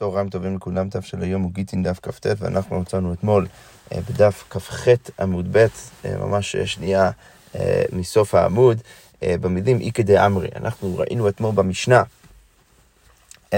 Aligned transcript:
צהריים 0.00 0.28
טובים 0.28 0.56
לכולם, 0.56 0.88
דף 0.88 1.04
של 1.04 1.22
היום 1.22 1.42
הוא 1.42 1.52
גיטין 1.52 1.82
דף 1.82 1.98
כ"ט, 2.02 2.26
ואנחנו 2.38 2.80
מצאנו 2.80 3.12
אתמול 3.12 3.46
אה, 3.92 3.98
בדף 4.08 4.44
כ"ח 4.50 4.88
עמוד 5.20 5.48
ב', 5.52 5.66
אה, 6.04 6.16
ממש 6.18 6.56
שנייה 6.56 7.10
אה, 7.54 7.82
מסוף 7.92 8.34
העמוד, 8.34 8.80
במילים 9.22 9.80
איקא 9.80 10.02
דאמרי. 10.02 10.48
אנחנו 10.56 10.98
ראינו 10.98 11.28
אתמול 11.28 11.54
במשנה 11.54 12.02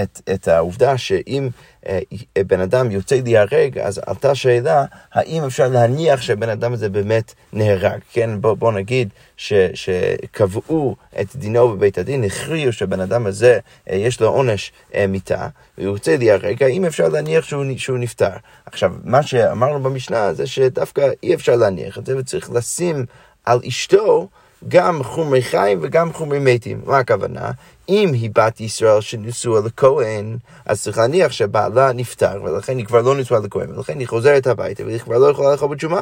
את, 0.01 0.21
את 0.33 0.47
העובדה 0.47 0.97
שאם 0.97 1.49
אה, 1.87 1.99
בן 2.47 2.59
אדם 2.59 2.91
יוצא 2.91 3.15
להיהרג, 3.23 3.79
אז 3.79 4.01
עלתה 4.05 4.35
שאלה, 4.35 4.85
האם 5.13 5.43
אפשר 5.43 5.67
להניח 5.67 6.21
שהבן 6.21 6.49
אדם 6.49 6.73
הזה 6.73 6.89
באמת 6.89 7.33
נהרג? 7.53 7.99
כן, 8.11 8.41
בוא, 8.41 8.53
בוא 8.53 8.71
נגיד 8.71 9.09
ש, 9.37 9.53
שקבעו 9.73 10.95
את 11.21 11.35
דינו 11.35 11.69
בבית 11.69 11.97
הדין, 11.97 12.23
הכריעו 12.23 12.73
שהבן 12.73 12.99
אדם 12.99 13.25
הזה, 13.25 13.59
אה, 13.89 13.95
יש 13.95 14.21
לו 14.21 14.27
עונש 14.27 14.71
אה, 14.95 15.07
מיתה, 15.07 15.47
והוא 15.77 15.93
יוצא 15.93 16.15
להיהרג, 16.15 16.63
האם 16.63 16.85
אפשר 16.85 17.09
להניח 17.09 17.45
שהוא, 17.45 17.65
שהוא 17.77 17.97
נפטר? 17.97 18.33
עכשיו, 18.65 18.91
מה 19.03 19.23
שאמרנו 19.23 19.83
במשנה 19.83 20.33
זה 20.33 20.47
שדווקא 20.47 21.09
אי 21.23 21.33
אפשר 21.33 21.55
להניח 21.55 21.97
את 21.97 22.05
זה, 22.05 22.17
וצריך 22.17 22.51
לשים 22.51 23.05
על 23.45 23.59
אשתו 23.67 24.27
גם 24.67 25.03
חומרי 25.03 25.41
חיים 25.41 25.79
וגם 25.81 26.13
חומרי 26.13 26.39
מתים. 26.39 26.81
מה 26.85 26.97
הכוונה? 26.97 27.51
אם 27.89 28.09
היא 28.13 28.29
בת 28.35 28.61
ישראל 28.61 29.01
שנשואה 29.01 29.61
לכהן, 29.65 30.37
אז 30.65 30.83
צריך 30.83 30.97
להניח 30.97 31.31
שבעלה 31.31 31.93
נפטר, 31.93 32.41
ולכן 32.43 32.77
היא 32.77 32.85
כבר 32.85 33.01
לא 33.01 33.15
נשואה 33.15 33.39
לכהן, 33.39 33.71
ולכן 33.71 33.99
היא 33.99 34.07
חוזרת 34.07 34.47
הביתה, 34.47 34.85
והיא 34.85 34.99
כבר 34.99 35.17
לא 35.17 35.29
יכולה 35.29 35.51
לאכול 35.51 35.69
בתשומה. 35.69 36.01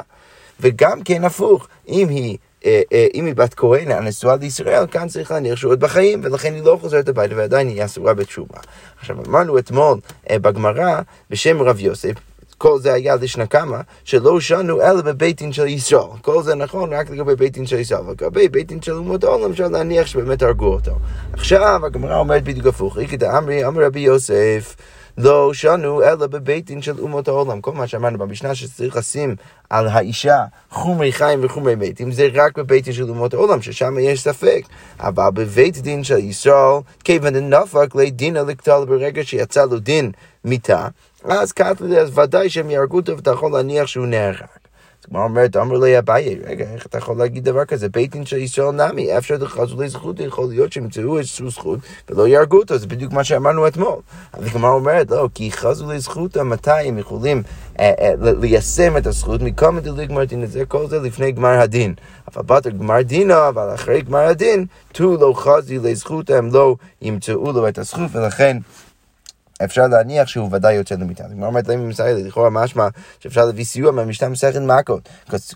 וגם 0.59 1.03
כן 1.03 1.23
הפוך, 1.23 1.67
אם 1.87 2.09
היא... 2.09 2.37
אה, 2.65 2.81
אה, 2.93 3.07
אם 3.13 3.25
היא 3.25 3.35
בת 3.35 3.53
כהן 3.53 3.91
הנשואה 3.91 4.35
לישראל, 4.35 4.87
כאן 4.87 5.07
צריך 5.07 5.31
להניח 5.31 5.55
שהוא 5.55 5.71
עוד 5.71 5.79
בחיים, 5.79 6.21
ולכן 6.23 6.53
היא 6.53 6.63
לא 6.63 6.77
חוזרת 6.81 7.09
הביתה 7.09 7.35
ועדיין 7.37 7.67
היא 7.67 7.85
אסורה 7.85 8.13
בתשובה. 8.13 8.57
עכשיו, 8.99 9.17
אמרנו 9.27 9.59
אתמול 9.59 9.97
אה, 10.29 10.39
בגמרא, 10.39 11.01
בשם 11.29 11.61
רב 11.61 11.79
יוסף, 11.79 12.13
כל 12.61 12.79
זה 12.79 12.93
היה 12.93 13.15
לשנה 13.15 13.45
כמה, 13.45 13.81
שלא 14.03 14.39
שנו 14.39 14.81
אלא 14.81 15.01
בבית 15.01 15.37
דין 15.41 15.53
של 15.53 15.67
ישראל. 15.67 16.17
כל 16.21 16.43
זה 16.43 16.55
נכון 16.55 16.93
רק 16.93 17.09
לגבי 17.09 17.35
בית 17.35 17.53
דין 17.53 17.65
של 17.65 17.79
ישראל. 17.79 18.01
לגבי 18.09 18.49
בית 18.49 18.67
דין 18.67 18.81
של 18.81 18.91
אומות 18.91 19.23
העולם 19.23 19.51
אפשר 19.51 19.67
להניח 19.67 20.07
שבאמת 20.07 20.41
הרגו 20.41 20.73
אותו. 20.73 20.91
עכשיו 21.33 21.85
הגמרא 21.85 22.19
אומרת 22.19 22.43
בדיוק 22.43 22.67
הפוך, 22.67 22.97
איקא 22.97 23.17
דאמרי, 23.17 23.65
אמר 23.65 23.85
רבי 23.85 23.99
יוסף. 23.99 24.75
לא 25.17 25.53
שנו 25.53 26.03
אלא 26.03 26.27
בבית 26.27 26.65
דין 26.65 26.81
של 26.81 26.99
אומות 26.99 27.27
העולם. 27.27 27.61
כל 27.61 27.71
מה 27.71 27.87
שאמרנו 27.87 28.17
במשנה 28.17 28.55
שצריך 28.55 28.95
לשים 28.95 29.35
על 29.69 29.87
האישה 29.87 30.39
חומרי 30.69 31.11
חיים 31.11 31.39
וחומרי 31.43 31.75
מתים, 31.75 32.11
זה 32.11 32.27
רק 32.33 32.57
בבית 32.57 32.85
דין 32.85 32.93
של 32.93 33.09
אומות 33.09 33.33
העולם, 33.33 33.61
ששם 33.61 33.99
יש 33.99 34.23
ספק. 34.23 34.61
אבל 34.99 35.29
בבית 35.33 35.77
דין 35.77 36.03
של 36.03 36.17
ישראל, 36.17 36.79
כיוון 37.03 37.33
דנפק 37.33 37.95
לדינא 37.95 38.39
לקטל 38.39 38.85
ברגע 38.87 39.23
שיצא 39.23 39.65
לו 39.65 39.79
דין 39.79 40.11
מיתה, 40.45 40.87
אז 41.23 41.51
קטלי, 41.51 41.99
אז 41.99 42.17
ודאי 42.17 42.49
שהם 42.49 42.69
יהרגו 42.69 42.97
אותו 42.97 43.17
ואתה 43.17 43.31
יכול 43.31 43.51
להניח 43.51 43.87
שהוא 43.87 44.07
נהרג. 44.07 44.41
אז 45.01 45.05
כמו 45.05 45.23
אומרת, 45.23 45.57
אמר 45.57 45.77
לי 45.77 45.99
אביי, 45.99 46.39
רגע, 46.45 46.65
איך 46.73 46.85
אתה 46.85 46.97
יכול 46.97 47.17
להגיד 47.17 47.45
דבר 47.45 47.65
כזה? 47.65 47.89
בית 47.89 48.11
דין 48.11 48.25
של 48.25 48.37
ישראל 48.37 48.71
נמי, 48.71 49.17
אפשר 49.17 49.35
לחזור 49.39 49.81
לזכות, 49.81 50.19
יכול 50.19 50.49
להיות 50.49 50.73
שימצאו 50.73 51.17
איזשהו 51.17 51.49
זכות 51.49 51.79
ולא 52.09 52.27
יהרגו 52.27 52.57
אותו, 52.57 52.77
זה 52.77 52.87
בדיוק 52.87 53.13
מה 53.13 53.23
שאמרנו 53.23 53.67
אתמול. 53.67 53.99
אבל 54.33 54.49
כמו 54.49 54.67
אומרת, 54.67 55.11
לא, 55.11 55.29
כי 55.33 55.51
חזו 55.51 55.91
לזכות, 55.91 56.37
מתי 56.37 56.71
הם 56.71 56.97
יכולים 56.97 57.43
אה, 57.79 57.93
אה, 57.99 58.13
ליישם 58.41 58.97
את 58.97 59.07
הזכות, 59.07 59.41
מקום 59.41 59.79
דלי 59.79 60.05
גמר 60.05 60.23
דין, 60.23 60.45
זה 60.45 60.65
כל 60.65 60.87
זה 60.87 60.99
לפני 60.99 61.31
גמר 61.31 61.59
הדין. 61.59 61.93
אבל 62.35 62.43
בת 62.43 62.67
גמר 62.67 63.01
דינו, 63.01 63.47
אבל 63.47 63.73
אחרי 63.73 64.01
גמר 64.01 64.19
הדין, 64.19 64.65
תו 64.91 65.17
לא 65.17 65.33
חזי 65.35 65.79
לזכות, 65.79 66.29
הם 66.29 66.49
לא 66.53 66.75
ימצאו 67.01 67.51
לו 67.51 67.67
את 67.67 67.77
הזכות, 67.77 68.09
ולכן... 68.11 68.57
אפשר 69.63 69.87
להניח 69.87 70.27
שהוא 70.27 70.49
ודאי 70.51 70.73
יוצא 70.73 70.95
למיטה. 70.95 71.25
הגמרא 71.25 71.47
אומרת 71.47 71.67
להם 71.67 71.83
במסיירת, 71.83 72.25
לכאורה 72.25 72.49
משמע 72.49 72.87
שאפשר 73.19 73.45
להביא 73.45 73.65
סיוע 73.65 73.91
מהמשנה 73.91 74.29
מסכת 74.29 74.61
מכות. 74.61 75.09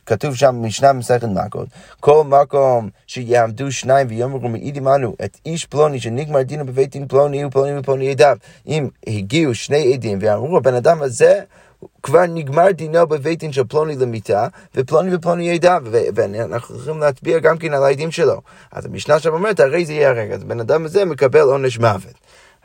כתוב 0.05 0.35
שם 0.35 0.55
משנה 0.61 0.93
מסכת 0.93 1.23
מכות, 1.23 1.67
כל 1.99 2.23
מקום 2.23 2.89
שיעמדו 3.07 3.71
שניים 3.71 4.07
ויאמרו 4.09 4.49
מעידים 4.49 4.87
אנו 4.87 5.15
את 5.25 5.37
איש 5.45 5.65
פלוני 5.65 5.99
שנגמר 5.99 6.41
דינו 6.41 6.65
בבית 6.65 6.91
דין 6.91 7.07
פלוני 7.07 7.45
ופלוני 7.45 7.77
ופלוני 7.77 8.11
עדיו. 8.11 8.37
אם 8.67 8.89
הגיעו 9.07 9.55
שני 9.55 9.93
עדים 9.93 10.17
ואמרו 10.21 10.57
הבן 10.57 10.73
אדם 10.73 11.01
הזה 11.01 11.39
כבר 12.03 12.25
נגמר 12.25 12.71
דינו 12.71 13.07
בבית 13.07 13.39
דין 13.39 13.51
של 13.51 13.63
פלוני 13.63 13.95
למיטה, 13.95 14.47
ופלוני 14.75 15.15
ופלוני 15.15 15.49
ידע, 15.49 15.77
ואנחנו 15.83 16.77
יכולים 16.77 16.99
להצביע 16.99 17.39
גם 17.39 17.57
כן 17.57 17.73
על 17.73 17.83
העדים 17.83 18.11
שלו. 18.11 18.41
אז 18.71 18.85
המשנה 18.85 19.19
שם 19.19 19.33
אומרת, 19.33 19.59
הרי 19.59 19.85
זה 19.85 19.93
יהיה 19.93 20.09
הרגע, 20.09 20.35
אז 20.35 20.41
הבן 20.41 20.59
אדם 20.59 20.85
הזה 20.85 21.05
מקבל 21.05 21.39
עונש 21.39 21.79
מוות. 21.79 22.13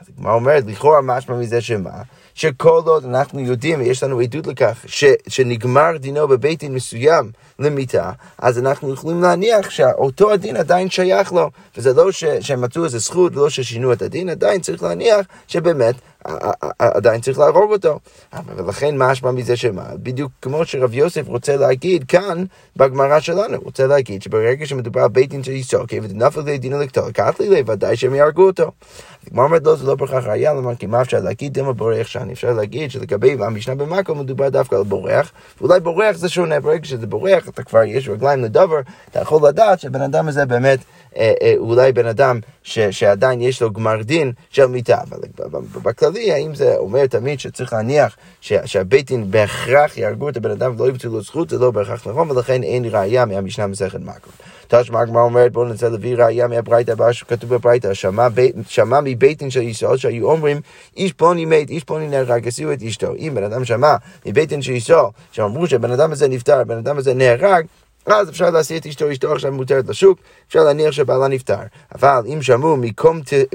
אז 0.01 0.07
הגמרא 0.09 0.35
אומרת, 0.35 0.65
לכאורה 0.67 1.01
משמע 1.01 1.37
מזה 1.37 1.61
שמה? 1.61 1.91
שכל 2.35 2.83
עוד 2.87 3.05
אנחנו 3.05 3.41
יודעים, 3.41 3.81
ויש 3.81 4.03
לנו 4.03 4.21
עדות 4.21 4.47
לכך, 4.47 4.85
ש, 4.87 5.05
שנגמר 5.29 5.97
דינו 5.97 6.29
בבית 6.29 6.59
דין 6.59 6.75
מסוים 6.75 7.31
למיתה, 7.59 8.11
אז 8.39 8.59
אנחנו 8.59 8.93
יכולים 8.93 9.23
להניח 9.23 9.71
שאותו 9.71 10.33
הדין 10.33 10.57
עדיין 10.57 10.91
שייך 10.91 11.33
לו, 11.33 11.51
וזה 11.77 11.93
לא 11.93 12.13
ש, 12.13 12.25
שהם 12.41 12.61
מצאו 12.61 12.85
איזה 12.85 12.99
זכות, 12.99 13.35
לא 13.35 13.51
ששינו 13.51 13.93
את 13.93 14.03
הדין, 14.03 14.29
עדיין 14.29 14.61
צריך 14.61 14.83
להניח 14.83 15.27
שבאמת 15.47 15.95
עדיין 16.79 17.21
צריך 17.21 17.39
להרוג 17.39 17.73
אותו. 17.73 17.99
ולכן 18.57 18.99
משמע 18.99 19.31
מזה 19.31 19.57
שמה? 19.57 19.85
בדיוק 20.03 20.33
כמו 20.43 20.65
שרב 20.65 20.95
יוסף 20.95 21.29
רוצה 21.29 21.57
להגיד 21.57 22.05
כאן 22.05 22.45
בגמרא 22.77 23.21
שלנו, 23.21 23.59
רוצה 23.65 23.87
להגיד 23.87 24.23
שברגע 24.23 24.67
שמדובר 24.67 25.01
על 25.01 25.09
בית 25.09 25.31
דין 25.31 25.43
של 25.43 25.53
ישראל, 25.53 25.87
כי 25.87 26.01
ונפל 26.03 26.41
לדין 26.41 26.75
אלקטור, 26.75 27.11
קח 27.11 27.41
לי 27.41 27.63
ודאי 27.67 27.97
שהם 27.97 28.15
יהרגו 28.15 28.47
אותו. 28.47 28.71
הגמרא 29.27 29.45
אומרת 29.45 29.65
לו, 29.65 29.77
זה 29.77 29.87
לא 29.87 29.95
בהכרח 29.95 30.25
ראייה, 30.25 30.55
למה 30.55 30.75
כי 30.75 30.87
מה 30.87 31.03
אפשר 31.03 31.21
להגיד 31.21 31.55
דמה 31.55 31.73
בורח 31.73 32.07
שאני 32.07 32.33
אפשר 32.33 32.53
להגיד 32.53 32.91
שלגבי 32.91 33.37
המשנה 33.41 33.75
במקום 33.75 34.21
מדובר 34.21 34.49
דווקא 34.49 34.75
על 34.75 34.83
בורח, 34.83 35.33
ואולי 35.61 35.81
בורח 35.81 36.17
זה 36.17 36.29
שונה, 36.29 36.61
ברגע 36.61 36.85
שזה 36.85 37.07
בורח 37.07 37.49
אתה 37.49 37.63
כבר 37.63 37.83
יש 37.83 38.09
רגליים 38.09 38.45
לדבר, 38.45 38.81
אתה 39.11 39.21
יכול 39.21 39.49
לדעת 39.49 39.81
שהבן 39.81 40.03
אדם 40.03 40.29
הזה 40.29 40.47
באמת 40.47 40.79
אה, 41.17 41.33
אה, 41.43 41.55
אולי 41.59 41.93
בן 41.93 42.07
אדם 42.07 42.41
ש, 42.63 42.79
שעדיין 42.79 43.41
יש 43.41 43.63
לו 43.63 43.73
גמר 43.73 44.03
דין 44.03 44.33
של 44.51 44.67
מיתה, 44.67 45.01
אבל 45.01 45.61
בכללי 45.83 46.33
האם 46.33 46.55
זה 46.55 46.77
אומר 46.77 47.07
תמיד 47.07 47.41
שצריך 47.41 47.73
להניח 47.73 48.17
ש, 48.41 48.53
שהבית 48.65 49.07
דין 49.07 49.31
בהכרח 49.31 49.97
יהרגו 49.97 50.29
את 50.29 50.37
הבן 50.37 50.51
אדם 50.51 50.75
ולא 50.77 50.89
יבצעו 50.89 51.13
לו 51.13 51.23
זכות, 51.23 51.51
זה 51.51 51.59
לא 51.59 51.71
בהכרח 51.71 52.09
נכון, 52.09 52.31
ולכן 52.31 52.63
אין 52.63 52.85
ראייה 52.85 53.25
מהמשנה 53.25 53.67
מסכת 53.67 54.01
מקום. 54.01 54.33
תשמע 54.69 55.01
הגמרא 55.01 55.23
אומרת 55.23 55.53
בואו 55.53 55.65
ננסה 55.65 55.89
להביא 55.89 56.17
ראייה 56.17 56.49
מהברייתא 56.49 56.91
הבאה 56.91 57.13
שכתוב 57.13 57.55
בברייתא, 57.55 57.95
שמע 58.67 59.01
מבית 59.03 59.39
דין 59.39 59.51
של 59.51 59.63
ישראל 59.63 59.97
שהיו 59.97 60.31
אומרים 60.31 60.61
איש 60.97 61.13
פלוני 61.13 61.45
מת, 61.45 61.71
איש 61.71 61.85
פלוני 61.85 62.09
נהרג, 62.09 62.49
הסיעו 62.49 62.73
את 62.73 62.83
אשתו. 62.83 63.15
אם 63.19 63.33
בן 63.35 63.45
אדם 63.45 63.65
שמע 63.65 63.95
מבית 64.27 64.49
דין 64.49 64.63
של 64.63 64.73
ישראל 64.73 65.05
שאמרו 65.33 65.67
שהבן 65.67 65.91
אדם 65.91 66.13
הזה 66.13 66.29
נפטר, 66.29 66.61
הבן 66.61 66.77
אדם 66.77 66.99
הזה 66.99 67.15
נהרג, 67.15 67.65
אז 68.17 68.29
אפשר 68.29 68.51
להשיא 68.51 68.79
את 68.79 68.87
אשתו, 68.87 69.13
אשתו 69.13 69.33
עכשיו 69.33 69.53
מותרת 69.53 69.89
לשוק, 69.89 70.19
אפשר 70.49 70.65
להניח 70.65 70.91
שבעלה 70.91 71.29
נפטר. 71.29 71.61
אבל 71.95 72.23
אם 72.27 72.43
שמעו 72.43 72.77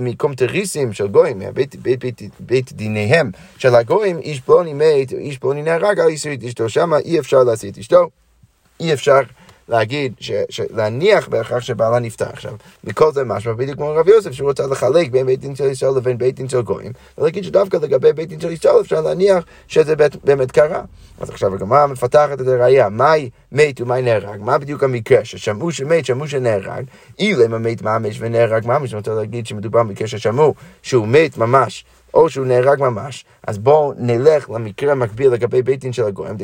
מקום 0.02 0.36
תריסים 0.36 0.94
של 0.94 1.08
גויים, 1.08 1.40
מבית 1.40 1.76
בית, 1.76 2.00
בית, 2.00 2.22
בית 2.40 2.74
דיניהם 2.74 3.32
של 3.58 3.76
הגויים, 3.76 4.20
איש 4.20 4.40
פלוני 4.40 4.74
מת, 4.74 5.12
איש 5.12 5.38
פלוני 5.38 5.62
נהרג, 5.62 6.00
אל 6.00 6.10
ישאו 6.10 6.34
את 6.34 6.44
אשתו, 6.44 6.70
שמה 6.70 6.98
אי 6.98 7.20
אפשר 7.20 7.44
להשיא 7.44 7.72
את 7.72 7.78
אשתו, 7.78 8.10
אי 8.80 8.94
אפשר 8.94 9.20
להגיד, 9.70 10.14
ש, 10.20 10.31
ש, 10.50 10.62
להניח 10.70 11.28
בהכרח 11.28 11.64
שבעלה 11.64 12.00
נפטר. 12.00 12.30
עכשיו, 12.30 12.53
מכל 12.84 13.12
זה 13.12 13.24
משמע 13.24 13.53
בדיוק 13.53 13.78
כמו 13.78 13.94
רב 13.96 14.08
יוסף, 14.08 14.31
שהוא 14.31 14.50
רוצה 14.50 14.68
לחלק 14.68 15.12
בין 15.12 15.26
בית 15.26 15.40
דין 15.40 15.56
של 15.56 15.66
ישראל 15.66 15.92
לבין 15.98 16.18
בית 16.18 16.36
דין 16.36 16.50
של 16.50 16.62
גויים, 16.62 16.92
ולהגיד 17.18 17.44
שדווקא 17.44 17.78
לגבי 17.78 18.14
בית 18.14 18.30
דין 18.30 18.40
של 18.40 18.52
ישראל 18.52 18.81
אפשר 18.81 19.02
להניח 19.02 19.44
שזה 19.68 19.96
בית, 19.96 20.26
באמת 20.26 20.52
קרה. 20.52 20.81
אז 21.20 21.30
עכשיו 21.30 21.53
הגמרא 21.53 21.86
מפתחת 21.86 22.42
את 22.42 22.48
הראייה, 22.48 22.90
מהי 22.90 23.30
מת 23.52 23.81
ומהי 23.81 24.02
נהרג? 24.02 24.42
מה 24.42 24.58
בדיוק 24.58 24.84
המקרה? 24.84 25.26
ששמעו 25.26 25.72
שמת, 25.72 26.06
שמעו 26.06 26.28
שנהרג, 26.28 26.86
אילם 27.20 27.53
המת 27.53 27.82
ממש 27.82 28.18
ונהרג 28.20 28.68
ממש, 28.68 28.94
אני 28.94 28.97
רוצה 28.97 29.14
להגיד 29.14 29.47
שמדובר 29.47 29.84
במקרה 29.84 30.08
ששמעו 30.08 30.53
שהוא 30.82 31.08
מת 31.08 31.38
ממש. 31.38 31.86
או 32.16 32.30
שהוא 32.30 32.46
נהרג 32.46 32.80
ממש, 32.80 33.26
אז 33.47 33.58
בואו 33.58 33.94
נלך 33.97 34.50
למקרה 34.50 34.91
המקביל 34.91 35.32
לגבי 35.32 35.62
בית 35.62 35.79
דין 35.79 35.94
של 35.94 36.03
הגויים, 36.03 36.35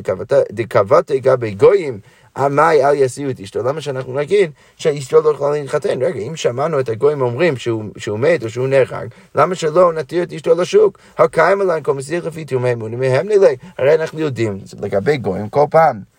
דקבתי 0.52 1.20
גבי 1.20 1.52
גויים 1.52 2.00
המאי 2.36 2.86
אל 2.86 2.96
יסיעו 2.96 3.30
את 3.30 3.40
אשתו, 3.40 3.64
למה 3.64 3.82
שאנחנו 3.82 4.14
נגיד 4.14 4.52
שאשתו 4.78 5.22
לא 5.22 5.30
יכולה 5.30 5.52
להתחתן? 5.52 6.02
רגע, 6.02 6.20
אם 6.20 6.36
שמענו 6.36 6.80
את 6.80 6.90
הגויים 6.90 7.22
אומרים 7.22 7.58
שהוא, 7.58 7.84
שהוא 7.98 8.20
מת 8.20 8.44
או 8.44 8.50
שהוא 8.50 8.68
נהרג, 8.68 9.08
למה 9.36 9.56
שלא 9.56 9.94
נתיר 9.94 10.24
את 10.24 10.34
אשתו 10.34 10.56
לשוק? 10.56 10.98
הקיים 11.18 11.62
עליהם 11.62 11.84
כל 11.84 11.94
מסיח 11.94 12.26
לפי 12.26 12.46
תאומי 12.46 12.74
אמונים 12.74 13.00
מהם 13.00 13.30
נלך. 13.30 13.52
הרי 13.78 13.96
אנחנו 13.96 14.20
יודעים, 14.20 14.60
לגבי 14.82 15.18
גויים, 15.18 15.50
כל 15.50 15.66
פעם 15.70 16.11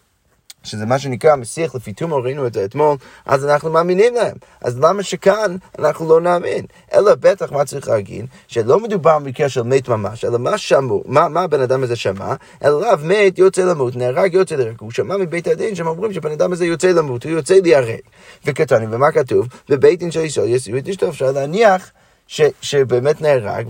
שזה 0.63 0.87
מה 0.87 0.99
שנקרא 0.99 1.37
מסיח 1.37 1.75
לפי 1.75 1.93
תומו, 1.93 2.17
ראינו 2.17 2.47
את 2.47 2.55
זה 2.55 2.65
אתמול, 2.65 2.97
אז 3.27 3.47
אנחנו 3.47 3.71
מאמינים 3.71 4.15
להם. 4.15 4.37
אז 4.61 4.79
למה 4.79 5.03
שכאן 5.03 5.57
אנחנו 5.79 6.09
לא 6.09 6.21
נאמין? 6.21 6.65
אלא 6.95 7.15
בטח 7.15 7.53
מה 7.53 7.65
צריך 7.65 7.89
להגיד? 7.89 8.27
שלא 8.49 8.81
מדובר 8.81 9.19
במקרה 9.19 9.49
של 9.49 9.63
מת 9.63 9.89
ממש, 9.89 10.25
אלא 10.25 10.39
מה 10.39 10.59
שמעו, 10.59 11.03
מה, 11.07 11.29
מה 11.29 11.41
הבן 11.41 11.61
אדם 11.61 11.83
הזה 11.83 11.97
שמע? 11.97 12.35
אלא 12.65 12.81
לאו 12.81 12.99
מת 13.05 13.39
יוצא 13.39 13.65
למות, 13.65 13.97
נהרג 13.97 14.35
יוצא 14.35 14.55
להרג. 14.55 14.77
הוא 14.81 14.91
שמע 14.91 15.17
מבית 15.17 15.47
הדין 15.47 15.75
שהם 15.75 15.87
אומרים 15.87 16.13
שהבן 16.13 16.33
אדם 16.33 16.53
הזה 16.53 16.67
יוצא 16.67 16.89
למות, 16.89 17.25
הוא 17.25 17.33
יוצא 17.33 17.55
להיהרג. 17.63 18.01
וכתבנו, 18.45 18.93
ומה 18.93 19.13
כתוב? 19.13 19.47
בבית 19.69 19.99
דין 19.99 20.11
של 20.11 20.21
ישראל 20.21 20.49
יסיעו 20.49 20.79
את 20.79 20.89
אשתו, 20.89 21.09
אפשר 21.09 21.33
להניח 21.33 21.91
ש, 22.27 22.41
שבאמת 22.61 23.21
נהרג, 23.21 23.67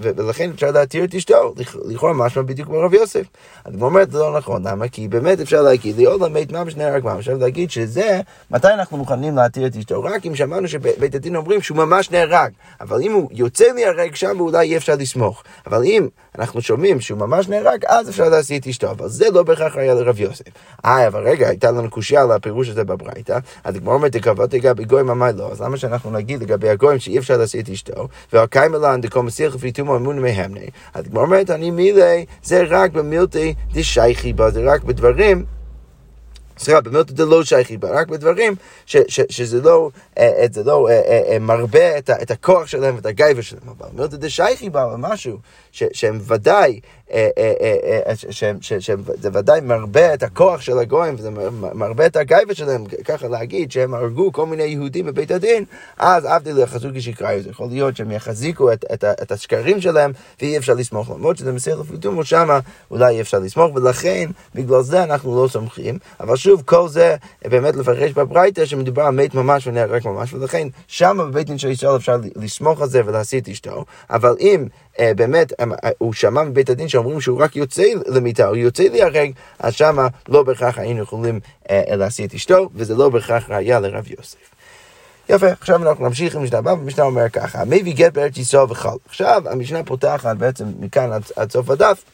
ולכן 0.00 0.50
אפשר 0.54 0.70
להתיר 0.70 1.04
את 1.04 1.14
אשתו, 1.14 1.54
לכאורה 1.84 2.12
משמע 2.12 2.42
בדיוק 2.42 2.68
כמו 2.68 2.78
רב 2.78 2.94
יוסף. 2.94 3.26
הגמרא 3.64 3.88
אומרת, 3.88 4.10
זה 4.10 4.18
לא 4.18 4.36
נכון, 4.38 4.66
למה? 4.66 4.88
כי 4.88 5.08
באמת 5.08 5.40
אפשר 5.40 5.62
להגיד, 5.62 5.96
לי 5.96 6.04
עוד 6.04 6.22
למת 6.22 6.52
ממש 6.52 6.76
נהרג 6.76 7.04
ממש, 7.04 7.18
אפשר 7.18 7.34
להגיד 7.34 7.70
שזה, 7.70 8.20
מתי 8.50 8.68
אנחנו 8.68 8.96
מוכנים 8.96 9.36
להתיר 9.36 9.66
את 9.66 9.76
אשתו? 9.76 10.02
רק 10.02 10.26
אם 10.26 10.34
שמענו 10.34 10.68
שבית 10.68 11.14
הדין 11.14 11.36
אומרים 11.36 11.62
שהוא 11.62 11.76
ממש 11.78 12.10
נהרג, 12.10 12.50
אבל 12.80 13.02
אם 13.02 13.12
הוא 13.12 13.28
יוצא 13.32 13.64
להיהרג 13.74 14.14
שם, 14.14 14.40
אולי 14.40 14.68
אי 14.68 14.76
אפשר 14.76 14.94
לסמוך. 14.98 15.42
אבל 15.66 15.84
אם 15.84 16.08
אנחנו 16.38 16.62
שומעים 16.62 17.00
שהוא 17.00 17.18
ממש 17.18 17.48
נהרג, 17.48 17.84
אז 17.86 18.08
אפשר 18.08 18.28
להשיא 18.28 18.58
את 18.58 18.66
אשתו, 18.66 18.90
אבל 18.90 19.08
זה 19.08 19.30
לא 19.30 19.42
בהכרח 19.42 19.76
היה 19.76 19.94
לרב 19.94 20.20
יוסף. 20.20 20.44
אה, 20.84 21.06
אבל 21.06 21.28
רגע, 21.28 21.48
הייתה 21.48 21.70
לנו 21.70 21.90
קושייה 21.90 22.22
על 22.22 22.32
הפירוש 22.32 22.68
הזה 22.68 22.84
בברייתא, 22.84 23.38
הגמרא 23.64 23.94
אומרת, 23.94 24.14
לגבי 24.52 24.84
גויים 24.84 25.10
אמר 25.10 25.30
לא, 25.36 25.52
אז 25.52 25.62
למה 25.62 25.76
שאנחנו 25.76 26.10
נגיד 26.10 26.42
לגבי 26.42 26.68
הגויים 26.68 26.98
שאי 26.98 27.18
אפשר 27.18 27.36
להשיא 27.36 27.62
את 27.62 27.68
אשתו, 27.68 27.83
והקיימה 28.32 28.78
לן 28.78 29.00
דקו 29.00 29.22
מסיח 29.22 29.54
לפי 29.54 29.72
תומו 29.72 29.96
אמון 29.96 30.18
מהמני. 30.18 30.66
אז 30.94 31.06
הגמרא 31.06 31.22
אומרת, 31.22 31.50
אני 31.50 31.70
מילי, 31.70 32.24
זה 32.42 32.62
רק 32.68 32.92
במילתי 32.92 33.54
דשייכי 33.72 34.32
בה, 34.32 34.50
זה 34.50 34.62
רק 34.72 34.84
בדברים 34.84 35.44
סליחה, 36.58 36.80
באמת 36.80 37.16
זה 37.16 37.24
לא 37.24 37.44
שייכי 37.44 37.76
בה, 37.76 37.88
רק 37.90 38.08
בדברים 38.08 38.54
ש, 38.86 38.96
ש, 39.08 39.20
שזה 39.28 39.60
לא, 39.62 39.90
אה, 40.18 40.32
אה, 40.38 40.46
זה 40.52 40.64
לא 40.64 40.88
אה, 40.88 41.22
אה, 41.32 41.38
מרבה 41.38 41.98
את, 41.98 42.10
את 42.10 42.30
הכוח 42.30 42.66
שלהם 42.66 42.96
ואת 42.96 43.06
הגייבר 43.06 43.40
שלהם, 43.40 43.62
אבל 43.78 43.88
באמת 43.92 44.20
זה 44.20 44.30
שייכי 44.30 44.70
בה, 44.70 44.84
או 44.84 44.98
משהו 44.98 45.38
ש, 45.72 45.82
שהם 45.92 46.18
ודאי 46.26 46.80
אה, 47.12 47.28
אה, 47.38 47.52
אה, 48.06 48.14
שזה 48.60 49.28
ודאי 49.32 49.60
מרבה 49.60 50.14
את 50.14 50.22
הכוח 50.22 50.60
של 50.60 50.78
הגויים, 50.78 51.14
וזה 51.18 51.30
מרבה 51.74 52.06
את 52.06 52.16
הגייבה 52.16 52.54
שלהם, 52.54 52.84
ככה 53.04 53.28
להגיד 53.28 53.72
שהם 53.72 53.94
הרגו 53.94 54.32
כל 54.32 54.46
מיני 54.46 54.62
יהודים 54.62 55.06
בבית 55.06 55.30
הדין, 55.30 55.64
אז 55.98 56.24
עבדי 56.24 56.52
לחזוקי 56.52 57.00
שקראי, 57.00 57.42
זה 57.42 57.50
יכול 57.50 57.68
להיות 57.70 57.96
שהם 57.96 58.10
יחזיקו 58.10 58.72
את, 58.72 58.84
את, 58.92 59.04
את 59.04 59.32
השקרים 59.32 59.80
שלהם, 59.80 60.12
ואי 60.40 60.58
אפשר 60.58 60.74
לסמוך, 60.74 61.10
למרות 61.10 61.36
שזה 61.36 61.52
מסיר 61.52 61.80
לפליטום, 61.80 62.18
או 62.18 62.24
שמה 62.24 62.60
אולי 62.90 63.14
אי 63.14 63.20
אפשר 63.20 63.38
לסמוך, 63.38 63.74
ולכן, 63.74 64.30
בגלל 64.54 64.82
זה 64.82 65.04
אנחנו 65.04 65.42
לא 65.42 65.48
סומכים, 65.48 65.98
אבל 66.20 66.36
שוב, 66.44 66.62
כל 66.64 66.88
זה 66.88 67.16
באמת 67.44 67.76
לפרש 67.76 68.12
בברייתא 68.12 68.64
שמדובר 68.64 69.02
על 69.02 69.14
מת 69.14 69.34
ממש 69.34 69.66
ונהרג 69.66 70.02
ממש, 70.04 70.34
ולכן 70.34 70.68
שמה 70.88 71.24
בבית 71.24 71.46
דין 71.46 71.58
של 71.58 71.68
ישראל 71.68 71.96
אפשר 71.96 72.16
לסמוך 72.36 72.82
על 72.82 72.88
זה 72.88 73.02
ולהשיא 73.06 73.40
את 73.40 73.48
אשתו, 73.48 73.84
אבל 74.10 74.36
אם 74.40 74.66
אה, 75.00 75.12
באמת, 75.16 75.52
אה, 75.60 75.66
הוא 75.98 76.12
שמע 76.12 76.42
מבית 76.42 76.70
הדין 76.70 76.88
שאומרים 76.88 77.20
שהוא 77.20 77.40
רק 77.42 77.56
יוצא 77.56 77.84
למיטה, 78.06 78.46
הוא 78.46 78.56
יוצא 78.56 78.82
להיהרג, 78.82 79.30
אז 79.58 79.74
שמה 79.74 80.08
לא 80.28 80.42
בהכרח 80.42 80.78
היינו 80.78 81.02
יכולים 81.02 81.40
אה, 81.70 81.82
להשיא 81.88 82.26
את 82.26 82.34
אשתו, 82.34 82.68
וזה 82.74 82.94
לא 82.94 83.08
בהכרח 83.08 83.50
ראיה 83.50 83.80
לרב 83.80 84.04
יוסף. 84.10 84.54
יפה, 85.28 85.48
עכשיו 85.48 85.88
אנחנו 85.88 86.06
נמשיך 86.06 86.36
עם 86.36 86.42
משנה 86.42 86.58
הבאה, 86.58 86.74
והמשנה 86.74 87.04
אומר 87.04 87.28
ככה, 87.28 87.60
המביא 87.60 87.94
גט 87.94 88.12
בארץ 88.12 88.38
ישראל 88.38 88.66
וחל. 88.68 88.96
עכשיו 89.08 89.42
המשנה 89.50 89.84
פותחת 89.84 90.36
בעצם 90.36 90.64
מכאן 90.80 91.12
עד, 91.12 91.22
עד 91.36 91.52
סוף 91.52 91.70
הדף 91.70 92.04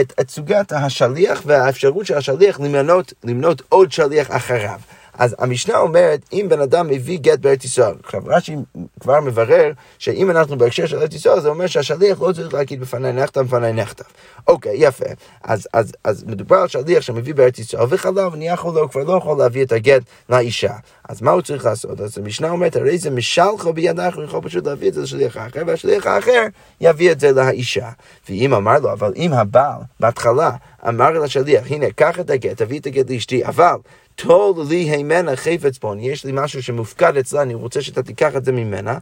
את, 0.00 0.12
את 0.20 0.30
סוגיית 0.30 0.72
השליח 0.72 1.42
והאפשרות 1.46 2.06
של 2.06 2.16
השליח 2.16 2.60
למנות, 2.60 3.12
למנות 3.24 3.62
עוד 3.68 3.92
שליח 3.92 4.30
אחריו. 4.30 4.80
אז 5.18 5.36
המשנה 5.38 5.78
אומרת, 5.78 6.20
אם 6.32 6.46
בן 6.48 6.60
אדם 6.60 6.88
מביא 6.88 7.18
גט 7.18 7.38
בארץ 7.38 7.64
ישראל, 7.64 7.94
עכשיו 8.04 8.22
רש"י 8.26 8.56
כבר 9.00 9.20
מברר 9.20 9.72
שאם 9.98 10.30
אנחנו 10.30 10.58
בהקשר 10.58 10.86
של 10.86 10.98
ארץ 10.98 11.14
ישראל, 11.14 11.40
זה 11.40 11.48
אומר 11.48 11.66
שהשליח 11.66 12.22
לא 12.22 12.32
צריך 12.32 12.54
להגיד 12.54 12.80
בפניי 12.80 13.12
נחתם, 13.12 13.46
בפניי 13.46 13.72
נחתם. 13.72 14.04
אוקיי, 14.46 14.72
יפה. 14.74 15.04
אז, 15.44 15.68
אז, 15.72 15.92
אז 16.04 16.24
מדובר 16.24 16.56
על 16.56 16.68
שליח 16.68 17.02
שמביא 17.02 17.34
בארץ 17.34 17.58
ישראל 17.58 17.86
וחלב, 17.88 18.34
נהיה 18.34 18.56
חולה, 18.56 18.80
הוא 18.80 18.90
כבר 18.90 19.04
לא 19.04 19.16
יכול 19.16 19.38
להביא 19.38 19.64
את 19.64 19.72
הגט 19.72 20.02
לאישה. 20.28 20.74
אז 21.08 21.22
מה 21.22 21.30
הוא 21.30 21.42
צריך 21.42 21.64
לעשות? 21.64 22.00
אז 22.00 22.18
המשנה 22.18 22.50
אומרת, 22.50 22.76
הרי 22.76 22.98
זה 22.98 23.10
משלחו 23.10 23.72
בידך, 23.72 24.16
הוא 24.16 24.24
יכול 24.24 24.40
פשוט 24.42 24.66
להביא 24.66 24.88
את 24.88 24.94
זה 24.94 25.02
לשליח 25.02 25.36
האחר, 25.36 25.62
והשליח 25.66 26.06
האחר 26.06 26.46
יביא 26.80 27.12
את 27.12 27.20
זה 27.20 27.32
לאישה. 27.32 27.90
ואם 28.28 28.54
אמר 28.54 28.78
לו, 28.78 28.92
אבל 28.92 29.12
אם 29.16 29.32
הבעל 29.32 29.80
בהתחלה 30.00 30.50
אמר 30.88 31.10
לשליח, 31.10 31.64
הנה, 31.70 31.86
קח 31.96 32.20
את 32.20 32.30
הגט, 32.30 32.62
תביא 32.62 32.80
את 32.80 32.86
הגט 32.86 33.10
לאשתי, 33.10 33.44
אבל 33.44 33.76
טול 34.22 34.54
לי 34.68 34.76
הימנה 34.76 35.36
חפץ 35.36 35.78
בון, 35.78 36.00
יש 36.00 36.24
לי 36.24 36.32
משהו 36.34 36.62
שמופקד 36.62 37.16
אצלה, 37.16 37.42
אני 37.42 37.54
רוצה 37.54 37.82
שאתה 37.82 38.02
תיקח 38.02 38.36
את 38.36 38.44
זה 38.44 38.52
ממנה, 38.52 38.98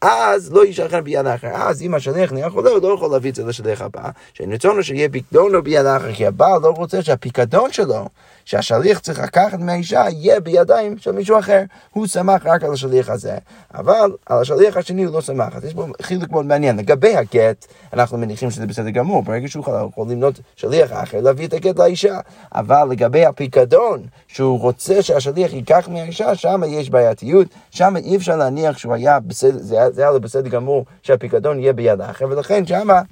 אז 0.00 0.52
לא 0.52 0.64
יישאר 0.64 1.00
ביד 1.00 1.26
האחר. 1.26 1.48
אז 1.54 1.82
אם 1.82 1.94
השליח 1.94 2.32
נהיה 2.32 2.50
חולה, 2.50 2.70
הוא 2.70 2.82
לא 2.82 2.94
יכול 2.94 3.10
להביא 3.10 3.30
את 3.30 3.34
זה 3.34 3.44
לשליח 3.44 3.80
הבא, 3.80 4.10
שנרצונו 4.34 4.82
שיהיה 4.82 5.08
פיקדונו 5.08 5.62
ביד 5.62 5.86
האחר, 5.86 6.12
כי 6.12 6.26
הבעל 6.26 6.60
לא 6.62 6.68
רוצה 6.68 7.02
שהפיקדון 7.02 7.72
שלו 7.72 8.08
שהשליח 8.50 8.98
צריך 8.98 9.18
לקחת 9.18 9.58
מהאישה 9.58 10.04
יהיה 10.10 10.40
בידיים 10.40 10.98
של 10.98 11.12
מישהו 11.12 11.38
אחר. 11.38 11.62
הוא 11.90 12.06
שמח 12.06 12.46
רק 12.46 12.62
על 12.64 12.72
השליח 12.72 13.08
הזה, 13.08 13.36
אבל 13.74 14.12
על 14.26 14.40
השליח 14.40 14.76
השני 14.76 15.04
הוא 15.04 15.14
לא 15.14 15.20
שמח. 15.20 15.56
אז 15.56 15.64
יש 15.64 15.74
פה 15.74 15.86
חילוק 16.02 16.30
מאוד 16.30 16.46
מעניין. 16.46 16.76
לגבי 16.76 17.16
הגט, 17.16 17.66
אנחנו 17.92 18.18
מניחים 18.18 18.50
שזה 18.50 18.66
בסדר 18.66 18.90
גמור. 18.90 19.22
ברגע 19.22 19.48
שהוא 19.48 19.60
יכול 19.60 19.74
למנות 20.10 20.40
שליח 20.56 20.92
אחר, 20.92 21.20
להביא 21.20 21.46
את 21.46 21.52
הגט 21.52 21.78
לאישה. 21.78 22.20
אבל 22.54 22.88
לגבי 22.90 23.26
הפיקדון, 23.26 24.02
שהוא 24.28 24.60
רוצה 24.60 25.02
שהשליח 25.02 25.52
ייקח 25.52 25.88
מהאישה, 25.88 26.34
שם 26.34 26.62
יש 26.68 26.90
בעייתיות. 26.90 27.46
שם 27.70 27.96
אי 27.96 28.16
אפשר 28.16 28.36
להניח 28.36 28.78
שהוא 28.78 28.94
היה 28.94 29.20
בסדר, 29.20 29.58
זה 29.90 30.02
היה 30.02 30.10
לו 30.10 30.20
בסדר 30.20 30.48
גמור 30.48 30.84
שהפיקדון 31.02 31.60
יהיה 31.60 31.72
ביד 31.72 32.00
האחר, 32.00 32.24
ולכן 32.30 32.66
שמה... 32.66 33.02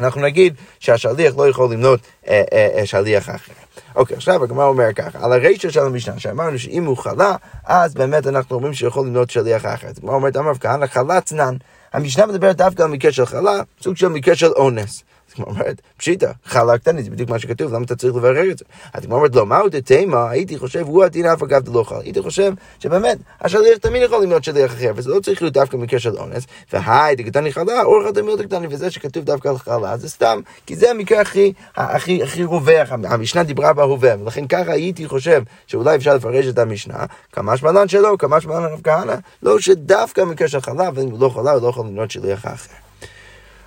אנחנו 0.00 0.20
נגיד 0.20 0.54
שהשליח 0.80 1.36
לא 1.36 1.48
יכול 1.48 1.72
למנות 1.72 2.00
אה, 2.28 2.42
אה, 2.52 2.68
אה, 2.78 2.86
שליח 2.86 3.30
אחר. 3.30 3.61
אוקיי, 3.96 4.16
עכשיו 4.16 4.44
הגמרא 4.44 4.66
אומר 4.66 4.92
ככה, 4.92 5.18
על 5.24 5.32
הרשע 5.32 5.70
של 5.70 5.80
המשנה, 5.80 6.18
שאמרנו 6.18 6.58
שאם 6.58 6.84
הוא 6.84 6.96
חלה, 6.96 7.36
אז 7.64 7.94
באמת 7.94 8.26
אנחנו 8.26 8.56
אומרים 8.56 8.74
שיכול 8.74 9.06
למנות 9.06 9.30
שליח 9.30 9.64
אחר. 9.66 9.86
אז 9.86 9.98
הגמרא 9.98 10.14
אומרת, 10.14 10.36
אמר 10.36 10.54
כהנא 10.60 10.86
חלה 10.86 11.20
צנן. 11.20 11.56
המשנה 11.92 12.26
מדברת 12.26 12.56
דווקא 12.56 12.82
על 12.82 12.88
מקרה 12.88 13.12
של 13.12 13.26
חלה, 13.26 13.62
סוג 13.80 13.96
של 13.96 14.08
מקרה 14.08 14.36
של 14.36 14.52
אונס. 14.52 15.04
כמו 15.34 15.46
אומרת, 15.46 15.80
פשיטא, 15.96 16.30
חלה 16.44 16.78
קטנית, 16.78 17.04
זה 17.04 17.10
בדיוק 17.10 17.30
מה 17.30 17.38
שכתוב, 17.38 17.72
למה 17.74 17.84
אתה 17.84 17.96
צריך 17.96 18.14
לברר 18.14 18.50
את 18.50 18.58
זה? 18.58 18.64
כמו 19.02 19.14
אומרת, 19.14 19.34
לא, 19.34 19.46
מהו 19.46 19.68
דתימה, 19.68 20.30
הייתי 20.30 20.58
חושב, 20.58 20.80
הוא 20.80 21.04
הדין 21.04 21.26
אף 21.26 21.42
אגב 21.42 21.62
דלא 21.62 21.82
חל. 21.82 22.00
הייתי 22.00 22.22
חושב 22.22 22.52
שבאמת, 22.78 23.18
השליח 23.40 23.78
תמיד 23.78 24.02
יכול 24.02 24.26
להיות 24.26 24.44
שליח 24.44 24.72
אחר, 24.72 24.92
וזה 24.96 25.10
לא 25.10 25.20
צריך 25.20 25.42
להיות 25.42 25.54
דווקא 25.54 25.76
במקרה 25.76 26.00
של 26.00 26.16
אונס, 26.16 26.46
והי, 26.72 27.16
דקטני 27.16 27.52
חלה, 27.52 27.82
אורך 27.82 28.12
תמיד 28.14 28.38
דקטני, 28.38 28.66
וזה 28.70 28.90
שכתוב 28.90 29.24
דווקא 29.24 29.48
על 29.48 29.58
חלה, 29.58 29.96
זה 29.96 30.08
סתם, 30.08 30.40
כי 30.66 30.76
זה 30.76 30.90
המקרה 30.90 31.20
הכי, 31.20 31.52
הכי, 31.76 32.44
רווח, 32.44 32.88
המשנה 32.92 33.42
דיברה 33.42 33.72
בהווה, 33.72 34.14
ולכן 34.22 34.46
ככה 34.46 34.72
הייתי 34.72 35.08
חושב 35.08 35.42
שאולי 35.66 35.96
אפשר 35.96 36.14
לפרש 36.14 36.46
את 36.46 36.58
המשנה, 36.58 37.04
כמה 37.32 37.56
שמלן 37.56 37.88
שלו, 37.88 38.18
כמה 38.18 38.40
שמלן 38.40 38.62
הרב 38.62 38.80
כהנא, 38.84 39.14
לא 39.42 39.60
שדווקא 39.60 40.24
במקרה 40.24 40.48
של 40.48 40.60
חלה, 40.60 40.90
ואם 40.94 41.10
הוא 41.10 41.20
לא 41.20 41.28
חלה, 41.28 41.52
הוא 41.52 41.62
לא 41.62 41.68
יכול 41.68 41.86
להיות 41.94 42.10
שליח 42.10 42.46
אחר. 42.46 42.81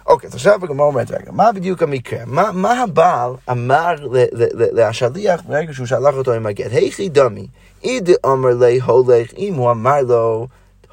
אוקיי, 0.06 0.28
אז 0.28 0.36
עכשיו 0.36 0.60
הגמרא 0.64 0.86
אומרת, 0.86 1.12
רגע, 1.12 1.32
מה 1.32 1.52
בדיוק 1.52 1.84
המקרה? 1.84 2.20
מה, 2.26 2.52
מה 2.52 2.82
הבעל 2.84 3.32
אמר 3.52 3.96
לשליח 4.74 5.42
ברגע 5.48 5.74
שהוא 5.74 5.88
שלח 5.88 6.16
אותו 6.16 6.34
עם 6.34 6.46
הגט? 6.46 6.72
היכי 6.72 7.10
דמי, 7.10 7.48
אידי 7.84 8.14
אמר 8.26 8.50
לי 8.60 8.80
הולך, 8.80 9.34
אם 9.38 9.54
הוא 9.54 9.72
אמר 9.72 10.02
לו... 10.02 10.48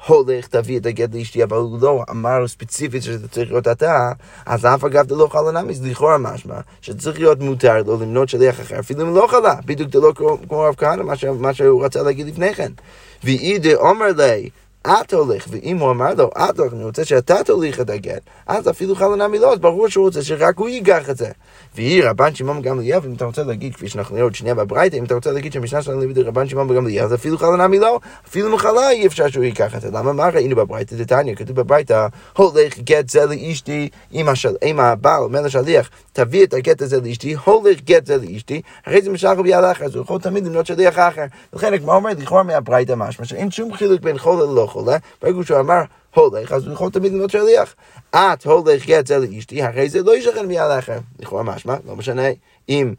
הולך, 0.07 0.47
תביא 0.47 0.79
את 0.79 0.85
הגט 0.85 1.15
לאשתי, 1.15 1.43
אבל 1.43 1.57
הוא 1.57 1.81
לא 1.81 2.03
אמר 2.11 2.47
ספציפית 2.47 3.03
שזה 3.03 3.27
צריך 3.27 3.51
להיות 3.51 3.67
אתה, 3.67 4.11
אז 4.45 4.65
אף 4.65 4.83
אגב 4.83 5.05
דלא 5.05 5.27
חלה 5.31 5.61
נמי, 5.61 5.73
זה 5.73 5.87
לכאורה 5.87 6.17
משמע, 6.17 6.55
שצריך 6.81 7.19
להיות 7.19 7.39
מותר 7.39 7.83
לו 7.83 7.99
למנות 8.01 8.29
שליח 8.29 8.61
אחר, 8.61 8.79
אפילו 8.79 9.01
אם 9.01 9.15
לא 9.15 9.27
חלה, 9.27 9.55
בדיוק 9.65 9.93
זה 9.93 9.99
לא 9.99 10.13
כמו 10.49 10.59
רב 10.59 10.75
כהנא, 10.77 11.03
מה 11.39 11.53
שהוא 11.53 11.85
רצה 11.85 12.01
להגיד 12.01 12.27
לפני 12.27 12.53
כן. 12.53 12.71
ואידי 13.23 13.75
אומר 13.75 14.07
לי, 14.17 14.49
את 14.87 15.13
הולך, 15.13 15.45
ואם 15.49 15.77
הוא 15.77 15.91
אמר 15.91 16.13
לו, 16.13 16.29
את 16.37 16.59
הולך, 16.59 16.73
אני 16.73 16.83
רוצה 16.83 17.05
שאתה 17.05 17.43
תוליך 17.43 17.79
את 17.79 17.89
הגט, 17.89 18.21
אז 18.47 18.69
אפילו 18.69 18.95
חלונה 18.95 19.27
מילות, 19.27 19.61
ברור 19.61 19.87
שהוא 19.87 20.05
רוצה 20.05 20.23
שרק 20.23 20.57
הוא 20.57 20.69
ייקח 20.69 21.09
את 21.09 21.17
זה. 21.17 21.29
והיא 21.75 22.03
רבן 22.03 22.35
שמעון 22.35 22.61
גמליאל, 22.61 22.99
ואם 23.03 23.13
אתה 23.13 23.25
רוצה 23.25 23.43
להגיד, 23.43 23.75
כפי 23.75 23.87
שאנחנו 23.87 24.15
נראה 24.15 24.23
עוד 24.23 24.35
שנייה 24.35 24.55
בברייתא, 24.55 24.95
אם 24.95 25.03
אתה 25.03 25.15
רוצה 25.15 25.31
להגיד 25.31 25.53
שהמשנה 25.53 25.81
שלנו 25.81 25.99
לימד 25.99 26.19
רבן 26.19 26.47
שמעון 26.47 26.75
גמליאל, 26.75 27.05
אז 27.05 27.13
אפילו 27.13 27.37
חלונה 27.37 27.67
מילו, 27.67 27.99
אפילו 28.27 28.55
מחלה 28.55 28.89
אי 28.89 29.07
אפשר 29.07 29.27
שהוא 29.27 29.43
ייקח 29.43 29.75
את 29.75 29.81
זה. 29.81 29.89
למה? 29.91 30.13
מה 30.13 30.29
ראינו 30.29 30.55
בברייתא? 30.55 30.95
דתניא, 30.95 31.35
כתוב 31.35 31.55
בברייתא, 31.55 32.07
הולך 32.37 32.79
גט 32.79 33.09
זה 33.09 33.25
לאשתי, 33.25 33.89
אם 34.13 34.79
הבעל 34.79 35.23
אומר 35.23 35.41
לשליח, 35.41 35.89
תביא 36.13 36.43
את 36.45 36.53
הגט 36.53 36.81
הזה 36.81 37.01
לאשתי, 37.01 37.35
הולך 37.45 37.81
גט 37.81 38.05
זה 38.05 38.17
לאשתי, 38.17 38.61
אחרי 38.87 39.01
זה 39.01 39.09
משלח 39.09 39.39
ביד 39.39 39.63
אחר, 39.63 39.85
אז 39.85 39.95
הוא 39.95 40.03
יכול 40.03 40.19
תמיד 40.19 40.45
למנות 40.45 40.65
שליח 40.65 40.97
אחר. 40.97 41.25
לכן 41.53 41.73
הגמרא 41.73 41.95
אומרת, 41.95 42.19
לכאורה 42.19 42.43
מהברייתא 42.43 42.93
משמע, 42.97 43.25
שאין 43.25 43.51
שום 43.51 43.73
חילוק 43.73 44.01
בין 44.01 44.17
חולה 44.17 44.45
ללא 44.45 44.67
חולה, 44.73 44.97
ברגע 45.21 45.37
שהוא 45.45 45.59
אמר 45.59 45.81
הולך, 46.13 46.51
אז 46.51 46.65
הוא 46.65 46.73
יכול 46.73 46.91
תמיד 46.91 47.13
למנות 47.13 47.31
שליח. 47.31 47.75
את 48.11 48.45
הולך 48.45 48.85
גט 48.85 49.07
זה 49.07 49.17
לאשתי, 49.17 49.63
הרי 49.63 49.89
זה 49.89 50.01
לא 50.01 50.17
ישכן 50.17 50.45
מיד 50.45 50.71
אחר. 50.79 50.99
לכאורה 51.19 51.43
משמע, 51.43 51.75
לא 51.87 51.95
משנה 51.95 52.27
אם... 52.69 52.93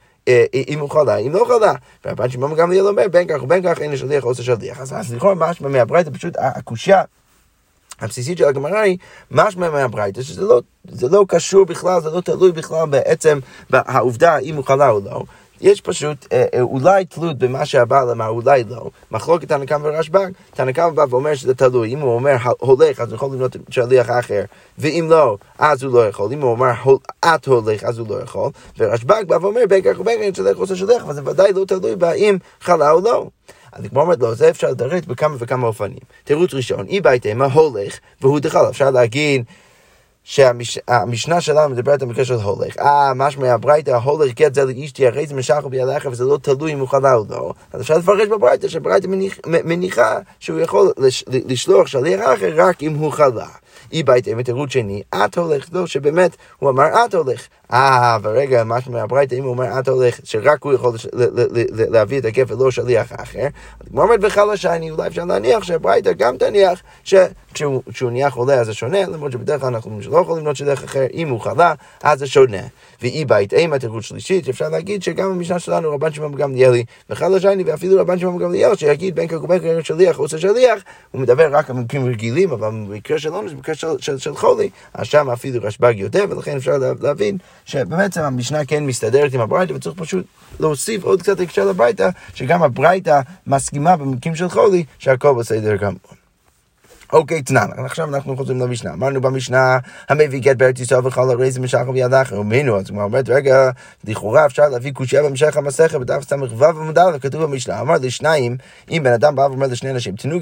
אם 0.69 0.79
הוא 0.81 0.91
חלה, 0.91 1.17
אם 1.17 1.33
לא 1.33 1.45
חלה. 1.49 1.73
והרבן 2.05 2.31
שמעון 2.31 2.55
גמליאל 2.55 2.87
אומר, 2.87 3.09
בין 3.09 3.29
כך 3.29 3.43
ובין 3.43 3.63
כך 3.63 3.83
אין 3.83 3.93
לשליח 3.93 4.25
עושה 4.25 4.43
שליח. 4.43 4.81
אז 4.81 5.15
לכאורה 5.15 5.35
משמע 5.35 5.69
מהברייתא 5.69 6.11
פשוט 6.11 6.35
הקושייה 6.39 7.03
הבסיסית 8.01 8.39
של 8.39 8.45
הגמרא 8.45 8.79
היא 8.79 8.99
משמע 9.31 9.71
מהברייתא, 9.71 10.23
שזה 10.23 10.43
לא, 10.43 10.61
לא 11.11 11.25
קשור 11.29 11.65
בכלל, 11.65 12.01
זה 12.01 12.11
לא 12.11 12.21
תלוי 12.21 12.53
בכלל 12.53 12.87
בעצם 12.87 13.39
העובדה 13.73 14.39
אם 14.39 14.57
הוא 14.57 14.65
חלה 14.65 14.91
או 14.91 15.01
לא. 15.05 15.23
יש 15.61 15.81
פשוט 15.81 16.27
אה, 16.33 16.45
אה, 16.55 16.61
אולי 16.61 17.05
תלות 17.05 17.39
במה 17.39 17.67
שהבעל 17.67 18.11
אמר, 18.11 18.29
אולי 18.29 18.65
לא. 18.65 18.91
מחלוקת 19.11 19.49
תנא 19.49 19.65
קמא 19.65 19.87
ורשב"ג, 19.87 20.29
תנא 20.55 20.73
קמא 20.73 20.91
בא 20.91 21.05
ואומר 21.11 21.35
שזה 21.35 21.55
תלוי. 21.55 21.95
אם 21.95 22.01
הוא 22.01 22.15
אומר 22.15 22.37
הולך, 22.59 23.01
אז 23.01 23.09
הוא 23.09 23.17
יכול 23.17 23.29
לבנות 23.33 23.57
שליח 23.71 24.11
אחר, 24.11 24.45
ואם 24.79 25.07
לא, 25.11 25.37
אז 25.59 25.83
הוא 25.83 25.93
לא 25.93 26.09
יכול. 26.09 26.33
אם 26.33 26.41
הוא 26.41 26.51
אומר 26.51 26.73
את 27.25 27.47
הולך, 27.47 27.85
אז 27.85 27.99
הוא 27.99 28.09
לא 28.09 28.23
יכול. 28.23 28.51
ורשב"ג 28.79 29.23
בא 29.27 29.39
ואומר 29.41 29.61
בין 29.69 29.83
כך 29.83 30.01
ובין 30.01 30.33
כך 30.33 30.37
שליח 30.37 30.57
עושה 30.57 30.77
שליח, 30.77 31.03
אבל 31.03 31.15
זה 31.15 31.21
ודאי 31.25 31.53
לא 31.53 31.65
תלוי 31.65 31.97
בהאם 31.97 32.39
חלה 32.61 32.91
או 32.91 33.01
לא. 33.01 33.27
אז 33.73 33.85
הגמרא 33.85 34.03
אומרת 34.03 34.21
לו, 34.21 34.35
זה 34.35 34.51
אפשר 34.51 34.71
לדרט 34.71 35.07
בכמה 35.07 35.37
וכמה 35.39 35.67
אופנים. 35.67 35.99
תירוץ 36.25 36.55
ראשון, 36.55 36.87
אי 36.87 37.01
בהתאמה 37.01 37.45
הולך, 37.45 37.99
והוא 38.21 38.41
דחל, 38.41 38.69
אפשר 38.71 38.91
להגיד 38.91 39.45
שהמשנה 40.25 41.41
שלנו 41.41 41.69
מדברת 41.69 42.03
על 42.03 42.09
מקרה 42.09 42.25
של 42.25 42.35
הולך. 42.35 42.79
אה, 42.79 43.15
משמע 43.15 43.53
הברייתא, 43.53 43.91
הולך 43.91 44.33
גט 44.33 44.55
זה 44.55 44.65
לאשתי, 44.65 45.07
הרי 45.07 45.27
זה 45.27 45.35
משך 45.35 45.65
בידיך 45.71 46.09
וזה 46.11 46.25
לא 46.25 46.39
תלוי 46.43 46.73
אם 46.73 46.79
הוא 46.79 46.89
חלה 46.89 47.15
או 47.15 47.25
לא. 47.31 47.53
אז 47.73 47.81
אפשר 47.81 47.99
לפרש 47.99 48.29
בברייתא 48.29 48.69
שהברייתא 48.69 49.09
מניחה 49.47 50.19
שהוא 50.41 50.61
יכול 50.61 50.93
לשלוח 51.29 51.87
שליח 51.87 52.21
אחר 52.35 52.53
רק 52.57 52.83
אם 52.83 52.95
הוא 52.95 53.13
חלה. 53.13 53.47
אי 53.93 54.03
ביתם 54.03 54.43
תירוץ 54.43 54.71
שני, 54.71 55.03
את 55.15 55.39
הולך, 55.39 55.69
לא, 55.73 55.87
שבאמת 55.87 56.37
הוא 56.59 56.71
אמר 56.71 57.05
את 57.05 57.15
הולך. 57.15 57.47
אה, 57.73 58.19
ורגע, 58.23 58.65
משהו 58.65 58.93
מהברייתא, 58.93 59.35
אם 59.35 59.43
הוא 59.43 59.51
אומר 59.51 59.79
את 59.79 59.89
הולך, 59.89 60.21
שרק 60.25 60.63
הוא 60.65 60.73
יכול 60.73 60.97
להביא 61.91 62.19
את 62.19 62.25
הגף 62.25 62.51
ולא 62.51 62.71
שליח 62.71 63.13
אחר, 63.17 63.47
הגמרא 63.87 64.05
אומרת 64.05 64.21
וחלה 64.23 64.57
שני, 64.57 64.91
אולי 64.91 65.07
אפשר 65.07 65.25
להניח 65.25 65.65
שהברייתא 65.65 66.13
גם 66.13 66.37
תניח 66.37 66.83
שכשהוא 67.05 68.11
נהיה 68.11 68.31
חולה 68.31 68.55
אז 68.55 68.67
זה 68.67 68.75
שונה, 68.75 69.03
למרות 69.07 69.33
שבדרך 69.33 69.61
כלל 69.61 69.75
אנחנו 69.75 69.99
לא 70.11 70.19
יכולים 70.19 70.41
לבנות 70.41 70.57
שליח 70.57 70.85
אחר, 70.85 71.07
אם 71.15 71.29
הוא 71.29 71.41
חלה, 71.41 71.75
אז 72.03 72.19
זה 72.19 72.27
שונה. 72.27 72.63
ואי 73.03 73.25
בית 73.25 73.55
אימה 73.55 73.79
תירוץ 73.79 74.05
שלישית, 74.05 74.49
אפשר 74.49 74.69
להגיד 74.69 75.03
שגם 75.03 75.31
במשנה 75.31 75.59
שלנו 75.59 75.93
רבן 75.93 76.13
שמעון 76.13 76.35
גמליאלי, 76.35 76.85
וחלה 77.11 77.41
שני, 77.41 77.65
ואפילו 77.65 78.01
רבן 78.01 78.19
שמעון 78.19 78.39
גמליאל, 78.39 78.75
שיגיד 78.75 79.15
בין 79.15 79.29
כך 79.29 79.43
ובין 79.43 79.59
כך 79.59 79.87
שליח 79.87 80.17
עושה 80.17 80.39
שליח, 80.39 80.83
הוא 81.11 81.21
מדבר 81.21 81.57
רק 81.57 81.71
על 81.71 81.77
מקרים 81.77 82.07
רגילים, 82.07 82.51
אבל 82.51 82.69
במקרה 82.69 83.19
שלנו 83.19 83.49
זה 83.49 83.55
במקרה 83.55 83.75
של, 83.75 83.89
של, 83.99 84.19
של 84.19 84.35
חולי, 84.35 84.71
אז 84.95 85.07
שם 85.07 85.31
אפילו 85.31 85.61
רשב"ג 85.63 85.95
יודע, 85.97 86.25
ולכן 86.31 86.57
אפשר 86.57 86.73
להבין 87.01 87.39
שבעצם 87.65 88.21
המשנה 88.21 88.65
כן 88.65 88.87
מסתדרת 88.87 89.35
עם 89.35 89.41
הברייתא, 89.41 89.73
וצריך 89.73 89.97
פשוט 89.99 90.27
להוסיף 90.61 91.05
עוד 91.05 91.23
קצת 91.23 91.41
הקשר 91.41 91.65
לברייתא, 91.65 92.09
שגם 92.35 92.63
הברייתא 92.63 93.21
מסכימה 93.47 93.97
במקרים 93.97 94.37
של 94.37 94.49
חולי, 94.49 94.85
שהכל 94.99 95.35
בסדר 95.39 95.77
גמור. 95.77 96.24
אוקיי, 97.13 97.43
תנן, 97.43 97.67
עכשיו 97.77 98.15
אנחנו 98.15 98.37
חוזרים 98.37 98.61
למשנה. 98.61 98.93
אמרנו 98.93 99.21
במשנה, 99.21 99.79
המביא 100.09 100.41
גט 100.41 100.57
בארץ 100.57 100.81
ישראל 100.81 101.07
וכל 101.07 101.31
הרי 101.31 101.51
זה 101.51 101.61
משחר 101.61 101.91
בידך, 101.91 102.33
אומינו, 102.37 102.77
אז 102.77 102.91
הוא 102.91 103.03
אומר, 103.03 103.21
רגע, 103.29 103.71
לכאורה 104.05 104.47
אפשר 104.47 104.69
להביא 104.69 104.93
קושייה 104.93 105.23
במשך 105.23 105.57
המסכת 105.57 105.95
בדף 105.95 106.23
ס"ו 106.29 106.65
עמוד 106.65 106.99
א', 106.99 107.19
כתוב 107.21 107.43
במשנה, 107.43 107.81
אמר 107.81 107.95
לשניים, 108.03 108.57
אם 108.91 109.03
בן 109.05 109.13
אדם 109.13 109.35
בא 109.35 109.43
ואומר 109.43 109.67
לשני 109.67 109.91
אנשים, 109.91 110.17
תנו 110.17 110.41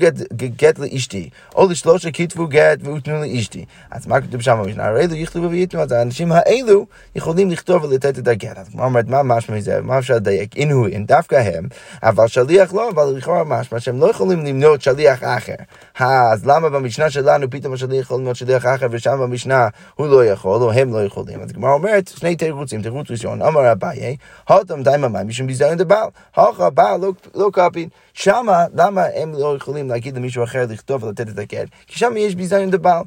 גט 0.57 0.79
לאשתי, 0.79 1.29
או 1.55 1.69
לשלושה 1.71 2.11
כתבו 2.11 2.47
גט 2.47 2.79
ותנו 2.87 3.21
לאשתי. 3.21 3.65
אז 3.91 4.07
מה 4.07 4.21
כתוב 4.21 4.41
שם 4.41 4.59
במשנה? 4.65 4.87
הרי 4.87 5.05
אלו 5.05 5.15
יכתבו 5.15 5.51
וייתנו, 5.51 5.81
אז 5.81 5.93
האנשים 5.93 6.33
האלו 6.33 6.87
יכולים 7.17 7.51
לכתוב 7.51 7.85
ולתת 7.85 8.19
את 8.19 8.29
הגט. 8.29 8.59
אז 8.59 8.67
הוא 8.73 8.85
אומרת, 8.85 9.09
מה 9.09 9.23
משמע 9.23 9.57
מזה? 9.57 9.81
מה 9.83 9.99
אפשר 9.99 10.15
לדייק? 10.15 10.57
אין 10.57 10.71
הוא, 10.71 10.89
אין 10.89 11.07
דווקא 11.07 11.35
הם, 11.35 11.69
אבל 12.03 12.29
שליח 12.29 12.75
לא, 12.75 12.91
אבל 12.91 13.05
לכאורה 13.17 13.45
משמע 13.45 13.81
שהם 13.81 14.01
לא 14.01 14.11
יכולים 14.11 14.45
למנות 14.45 14.83
שליח 14.83 15.23
אחר. 15.23 15.55
אז 15.99 16.47
למה 16.53 16.69
במשנה 16.69 17.11
שלנו 17.11 17.51
פתאום 17.51 17.73
השליח 17.73 18.01
יכול 18.01 18.23
להיות 18.23 18.37
שליח 18.37 18.67
אחר 18.67 18.87
ושם 18.91 19.19
במשנה 19.21 19.69
הוא 19.95 20.07
לא 20.07 20.25
יכול 20.25 20.63
או 20.63 20.73
הם 20.73 20.93
לא 20.93 21.05
יכולים? 21.05 21.41
אז 21.41 21.51
הגמרא 21.51 21.73
אומרת 21.73 22.09
שני 22.09 22.37
תירוצים, 22.37 22.83
תירוץ 22.83 23.11
ראשון, 23.11 23.43
אמר 23.43 23.73
אביי, 23.73 24.17
הותם 24.49 24.83
די 24.83 24.95
ממאי 24.99 25.25
משום 25.25 25.47
ביזיון 25.47 25.77
דבעל, 25.77 26.09
הוכה 26.37 26.71
בעל 26.71 27.01
לא, 27.01 27.13
לא 27.35 27.51
קפין, 27.53 27.89
שמה 28.13 28.65
למה 28.75 29.03
הם 29.15 29.33
לא 29.33 29.57
יכולים 29.57 29.89
להגיד 29.89 30.17
למישהו 30.17 30.45
אחר 30.45 30.67
לכתוב 30.69 31.05
ולתת 31.05 31.29
את 31.29 31.39
הגט? 31.39 31.69
כי 31.87 31.99
שם 31.99 32.13
יש 32.17 32.35
ביזיון 32.35 32.71
דבעל. 32.71 33.03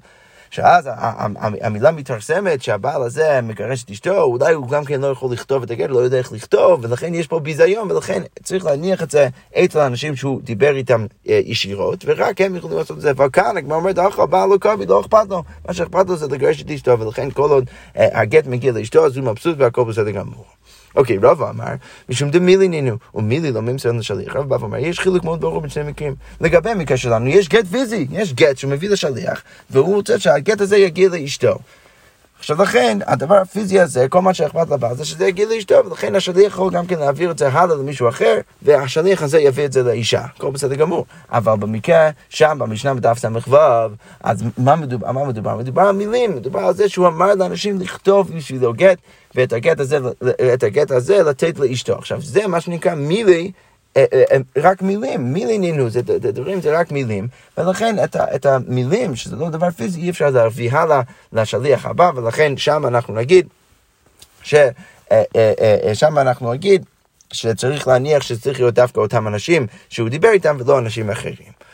שאז 0.56 0.90
המילה 1.62 1.92
מתרסמת 1.92 2.62
שהבעל 2.62 3.04
הזה 3.04 3.40
מגרש 3.44 3.84
את 3.84 3.92
אשתו, 3.92 4.22
אולי 4.22 4.54
הוא 4.54 4.68
גם 4.68 4.86
כן 4.86 5.02
לא 5.02 5.08
יכול 5.08 5.32
לכתוב 5.32 5.64
את 5.64 5.72
הגט, 5.72 5.90
לא 5.90 6.00
יודע 6.00 6.18
איך 6.18 6.32
לכתוב, 6.32 6.80
ולכן 6.84 7.14
יש 7.14 7.28
פה 7.28 7.40
ביזיון, 7.40 7.92
ולכן 7.92 8.22
צריך 8.44 8.66
להניח 8.66 9.04
את 9.04 9.12
זה 9.12 9.28
אצל 9.56 9.80
האנשים 9.80 10.16
שהוא 10.16 10.42
דיבר 10.42 10.76
איתם 10.76 11.06
אה, 11.30 11.42
ישירות, 11.46 12.04
ורק 12.08 12.42
הם 12.42 12.56
יכולים 12.56 12.78
לעשות 12.78 12.98
את 12.98 13.02
זה. 13.02 13.12
אבל 13.12 13.30
כאן 13.34 13.58
הגמרא 13.58 13.78
אומרת, 13.78 14.00
אחר 14.00 14.22
הבעל 14.22 14.50
לא 14.50 14.58
קובי, 14.58 14.86
לא 14.86 15.02
אכפת 15.02 15.30
לו, 15.30 15.44
מה 15.68 15.74
שאכפת 15.74 16.10
לו 16.10 16.16
זה 16.16 16.28
לגרש 16.28 16.62
את 16.62 16.72
אשתו, 16.72 17.00
ולכן 17.00 17.32
כל 17.32 17.50
עוד 17.50 17.70
אה, 17.98 18.22
הגט 18.22 18.48
מגיע 18.48 18.72
לאשתו, 18.72 19.06
אז 19.06 19.18
הוא 19.18 19.26
מבסוט 19.26 19.56
והכל 19.60 19.84
בסדר 19.84 20.12
גמור. 20.12 20.55
אוקיי, 20.96 21.18
רב 21.18 21.42
אמר, 21.42 21.74
משום 22.10 22.30
דמילי 22.30 22.68
נינו, 22.68 22.98
ומילי 23.16 23.52
לא 23.52 23.62
ממסר 23.62 23.92
לשליח. 23.92 24.36
רב 24.36 24.52
ואומר, 24.52 24.78
יש 24.78 25.00
חילוק 25.00 25.24
מאוד 25.24 25.42
ברור 25.42 25.62
בין 25.62 25.70
שני 25.70 25.84
מקרים. 25.92 26.16
לגבי 26.42 26.70
המקרה 26.70 26.98
שלנו, 26.98 27.28
יש 27.28 27.50
גט 27.50 27.66
פיזי, 27.66 28.08
יש 28.12 28.34
גט 28.34 28.58
שהוא 28.58 28.72
מביא 28.72 28.90
לשליח, 28.90 29.42
והוא 29.70 29.96
רוצה 29.96 30.20
שהגט 30.20 30.62
הזה 30.62 30.78
יגיע 30.78 31.10
לאשתו. 31.10 31.58
עכשיו 32.40 32.62
לכן, 32.62 32.98
הדבר 33.06 33.36
הפיזי 33.36 33.80
הזה, 33.80 34.08
כל 34.10 34.22
מה 34.22 34.34
שאכפת 34.34 34.70
לבעל 34.70 34.96
זה 34.96 35.06
שזה 35.06 35.28
יגיע 35.28 35.46
לאשתו, 35.50 35.76
ולכן 35.86 36.16
השליח 36.16 36.54
יכול 36.54 36.74
גם 36.74 36.86
כן 36.86 37.00
להעביר 37.00 37.32
את 37.32 37.38
זה 37.38 37.48
הלאה 37.48 37.76
למישהו 37.76 38.10
אחר, 38.10 38.40
והשליח 38.62 39.24
הזה 39.24 39.40
יביא 39.40 39.66
את 39.66 39.72
זה 39.72 39.84
לאישה. 39.84 40.22
הכל 40.36 40.52
בסדר 40.52 40.76
גמור. 40.76 41.06
אבל 41.32 41.56
במקרה, 41.56 42.10
שם, 42.30 42.58
במשנה 42.60 42.94
בדף 42.94 43.18
ס"ו, 43.18 43.58
אז 44.24 44.44
מה 44.58 44.76
מדובר? 44.76 45.12
מה 45.12 45.26
מדובר? 45.26 45.58
מדובר 45.58 45.82
על 45.82 45.96
מילים, 45.96 46.36
מדובר 46.36 46.60
על 46.60 46.74
זה 46.74 46.90
שהוא 46.90 47.08
אמר 47.08 47.36
לאנשים 47.36 47.80
לכתוב 47.80 48.32
בשבילו 48.36 48.74
גט, 48.74 48.98
ואת 49.36 49.54
הגט 49.54 49.80
הזה, 49.80 49.98
הגט 50.62 50.92
הזה 50.92 51.24
לתת 51.24 51.60
לאשתו. 51.60 51.96
עכשיו, 51.96 52.22
זה 52.22 52.48
מה 52.48 52.62
שנקרא 52.62 52.96
מילי. 52.96 53.52
אה, 53.98 54.06
אה, 54.14 54.24
אה, 54.32 54.38
רק 54.58 54.82
מילים, 54.82 55.34
מילי 55.34 55.58
נינו, 55.58 55.90
זה 55.90 56.02
דברים 56.34 56.62
זה 56.62 56.80
רק 56.80 56.92
מילים, 56.92 57.28
ולכן 57.58 58.04
את, 58.04 58.16
את 58.16 58.46
המילים, 58.46 59.16
שזה 59.16 59.36
לא 59.36 59.50
דבר 59.50 59.72
פיזי, 59.72 60.02
אי 60.02 60.10
אפשר 60.10 60.30
להביא 60.30 60.72
הלאה 60.72 61.02
לשליח 61.34 61.86
הבא, 61.86 62.12
ולכן 62.16 62.58
שם 62.58 62.86
אנחנו 62.88 63.14
נגיד, 63.14 63.48
ששם 64.44 66.18
אנחנו 66.18 66.54
נגיד 66.54 66.86
שצריך 67.34 67.88
להניח 67.88 68.24
שצריך 68.24 68.60
להיות 68.60 68.74
דווקא 68.74 69.00
אותם 69.00 69.28
אנשים 69.28 69.68
שהוא 69.90 70.10
דיבר 70.10 70.30
איתם 70.30 70.58
ולא 70.60 70.80
אנשים 70.80 71.10
אחרים. 71.10 71.65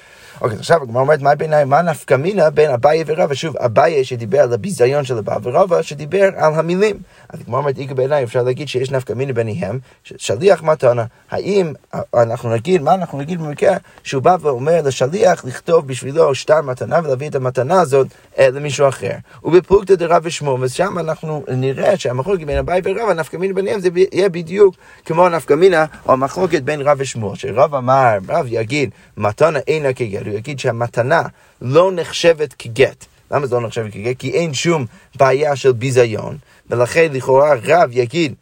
אוקיי, 0.41 0.57
עכשיו 0.57 0.83
הגמרא 0.83 1.01
אומרת, 1.01 1.21
מה 1.21 1.35
ביניים, 1.35 1.69
מה 1.69 1.81
נפקא 1.81 2.13
מינה 2.13 2.49
בין 2.49 2.71
אביי 2.71 3.03
ורבא? 3.07 3.33
שוב, 3.33 3.57
אביי 3.57 4.03
שדיבר 4.03 4.39
על 4.39 4.53
הביזיון 4.53 5.03
של 5.03 5.17
הבעל, 5.17 5.39
ורבא 5.43 5.81
שדיבר 5.81 6.29
על 6.35 6.53
המילים. 6.53 6.97
אז 7.29 7.41
הגמרא 7.41 7.59
אומרת, 7.59 7.77
איגה 7.77 7.93
בעיניי, 7.93 8.23
אפשר 8.23 8.43
להגיד 8.43 8.67
שיש 8.67 8.91
נפקא 8.91 9.13
מינה 9.13 9.33
ביניהם, 9.33 9.79
שליח 10.03 10.63
מתנה. 10.63 11.05
האם 11.31 11.73
אנחנו 12.13 12.49
נגיד, 12.49 12.81
מה 12.81 12.93
אנחנו 12.93 13.17
נגיד 13.17 13.41
במקרה 13.41 13.77
שהוא 14.03 14.23
בא 14.23 14.37
ואומר 14.41 14.81
לשליח 14.81 15.45
לכתוב 15.45 15.87
בשבילו 15.87 16.35
שטר 16.35 16.61
מתנה 16.61 16.99
ולהביא 17.03 17.29
את 17.29 17.35
המתנה 17.35 17.81
הזאת 17.81 18.07
למישהו 18.39 18.87
אחר. 18.87 19.13
ובפלוגתא 19.43 19.95
דרב 19.95 20.21
ושמו, 20.25 20.57
ושם 20.61 20.99
אנחנו 20.99 21.43
נראה 21.47 21.97
שהמחלוקת 21.97 22.43
בין 22.43 22.57
אביי 22.57 22.81
ורבא, 22.83 23.13
נפקא 23.13 23.37
מינה 23.37 23.53
ביניהם, 23.53 23.79
זה 23.79 23.89
יהיה 23.95 24.29
בדיוק 24.29 24.75
כמו 25.05 25.25
הנפקא 25.25 25.53
מינה, 25.53 25.85
או 26.05 26.13
המחלוקת 26.13 26.61
בין 26.61 26.81
רב 26.81 26.97
ושמו, 26.99 27.35
שרב 27.35 27.75
אמר, 27.75 28.17
רב 28.29 28.45
יגיד, 28.49 28.89
מתנה 29.17 29.59
אינה 29.67 29.93
כגר. 29.93 30.30
הוא 30.31 30.39
יגיד 30.39 30.59
שהמתנה 30.59 31.21
לא 31.61 31.91
נחשבת 31.91 32.53
כגט. 32.59 33.05
למה 33.31 33.47
זה 33.47 33.55
לא 33.55 33.61
נחשבת 33.61 33.93
כגט? 33.93 34.19
כי 34.19 34.31
אין 34.31 34.53
שום 34.53 34.85
בעיה 35.15 35.55
של 35.55 35.71
ביזיון, 35.71 36.37
ולכן 36.69 37.07
לכאורה 37.13 37.53
רב 37.63 37.89
יגיד 37.91 38.33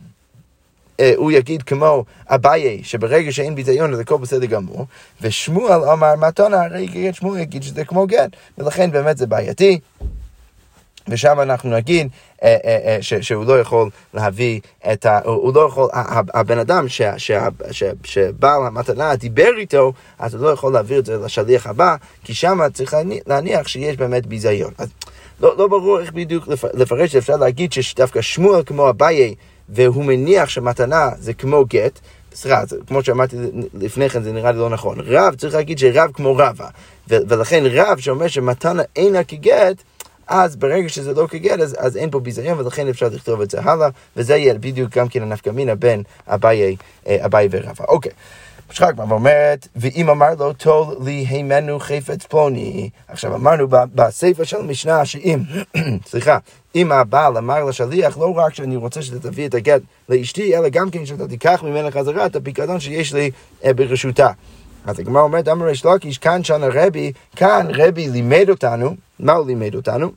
אה, 0.99 1.13
הוא 1.15 1.31
יגיד 1.31 1.63
כמו 1.63 2.05
אביי, 2.27 2.83
שברגע 2.83 3.31
שאין 3.31 3.55
ביזיון 3.55 3.93
אז 3.93 3.99
הכל 3.99 4.17
בסדר 4.17 4.45
גמור, 4.45 4.85
ושמואל 5.21 5.89
אמר 5.89 6.15
מתנה, 6.15 6.63
הרי 6.63 7.13
שמואל 7.13 7.39
יגיד 7.39 7.63
שזה 7.63 7.85
כמו 7.85 8.07
גט, 8.07 8.29
ולכן 8.57 8.91
באמת 8.91 9.17
זה 9.17 9.27
בעייתי. 9.27 9.79
ושם 11.11 11.39
אנחנו 11.39 11.69
נגיד 11.69 12.07
אה, 12.43 12.57
אה, 12.65 12.97
אה, 13.11 13.21
שהוא 13.21 13.45
לא 13.45 13.59
יכול 13.59 13.89
להביא 14.13 14.59
את 14.93 15.05
ה... 15.05 15.19
הוא 15.25 15.53
לא 15.53 15.61
יכול... 15.67 15.89
הבן 16.33 16.59
אדם 16.59 16.85
שבעל 18.03 18.67
המתנה 18.67 19.15
דיבר 19.15 19.51
איתו, 19.57 19.93
אז 20.19 20.35
הוא 20.35 20.43
לא 20.43 20.49
יכול 20.49 20.73
להעביר 20.73 20.99
את 20.99 21.05
זה 21.05 21.17
לשליח 21.17 21.67
הבא, 21.67 21.95
כי 22.23 22.33
שם 22.33 22.59
צריך 22.73 22.95
להניח 23.27 23.67
שיש 23.67 23.97
באמת 23.97 24.25
ביזיון. 24.25 24.73
אז 24.77 24.89
לא, 25.39 25.57
לא 25.57 25.67
ברור 25.67 25.99
איך 25.99 26.11
בדיוק 26.11 26.47
לפרש, 26.73 27.15
אפשר 27.15 27.35
להגיד 27.35 27.73
שדווקא 27.73 28.21
שמואל 28.21 28.61
כמו 28.65 28.89
אביי, 28.89 29.35
והוא 29.69 30.05
מניח 30.05 30.49
שמתנה 30.49 31.09
זה 31.19 31.33
כמו 31.33 31.65
גט, 31.65 31.99
סליחה, 32.33 32.63
כמו 32.87 33.03
שאמרתי 33.03 33.35
לפני 33.73 34.09
כן, 34.09 34.23
זה 34.23 34.31
נראה 34.31 34.51
לי 34.51 34.57
לא 34.57 34.69
נכון. 34.69 34.97
רב, 35.05 35.35
צריך 35.35 35.55
להגיד 35.55 35.79
שרב 35.79 36.11
כמו 36.13 36.37
רבה. 36.37 36.67
ולכן 37.07 37.63
רב 37.71 37.99
שאומר 37.99 38.27
שמתנה 38.27 38.83
אינה 38.95 39.23
כגט, 39.23 39.75
אז 40.29 40.55
ברגע 40.55 40.89
שזה 40.89 41.13
לא 41.13 41.27
כגט, 41.27 41.59
אז, 41.59 41.75
אז 41.79 41.97
אין 41.97 42.11
פה 42.11 42.19
ביזיון, 42.19 42.59
ולכן 42.59 42.87
אפשר 42.87 43.07
לכתוב 43.07 43.41
את 43.41 43.51
זה 43.51 43.61
הלאה, 43.61 43.89
וזה 44.17 44.35
יהיה 44.35 44.53
בדיוק 44.53 44.97
גם 44.97 45.07
כן 45.07 45.21
הנפקא 45.21 45.49
מינה 45.49 45.75
בין 45.75 46.03
אביי, 46.27 46.75
אה, 47.07 47.25
ורבא. 47.51 47.85
אוקיי. 47.87 48.11
משחק 48.71 48.93
מה 48.97 49.05
ואומרת, 49.09 49.67
ואם 49.75 50.09
אמר 50.09 50.29
לו, 50.39 50.53
טול 50.53 50.95
לי 51.05 51.25
הימנו 51.29 51.79
חפץ 51.79 52.25
פלוני. 52.25 52.89
עכשיו 53.07 53.35
אמרנו 53.35 53.67
בספר 53.69 54.43
של 54.43 54.57
המשנה 54.57 55.05
שאם, 55.05 55.39
סליחה, 56.09 56.37
אם 56.75 56.91
הבעל 56.91 57.37
אמר 57.37 57.63
לשליח, 57.63 58.17
לא 58.17 58.37
רק 58.37 58.53
שאני 58.53 58.75
רוצה 58.75 59.01
שאתה 59.01 59.19
תביא 59.19 59.47
את 59.47 59.53
הגט 59.53 59.81
לאשתי, 60.09 60.57
אלא 60.57 60.69
גם 60.69 60.89
כן 60.89 61.05
שאתה 61.05 61.27
תיקח 61.27 61.63
ממנה 61.63 61.91
חזרה 61.91 62.25
את 62.25 62.35
הפיקדון 62.35 62.79
שיש 62.79 63.13
לי 63.13 63.31
אה, 63.65 63.73
ברשותה. 63.73 64.31
אז 64.89 64.99
הגמרא 64.99 65.21
אומרת, 65.21 65.47
אמר 65.47 65.65
ריש 65.65 65.85
לקיש, 65.85 66.17
כאן 66.17 66.43
שנה 66.43 66.67
רבי, 66.73 67.11
כאן 67.35 67.67
רבי 67.73 68.07
לימד 68.09 68.49
אותנו, 68.49 68.95
מה 69.19 69.33
הוא 69.33 69.47
לימד 69.47 69.75
אותנו? 69.75 70.11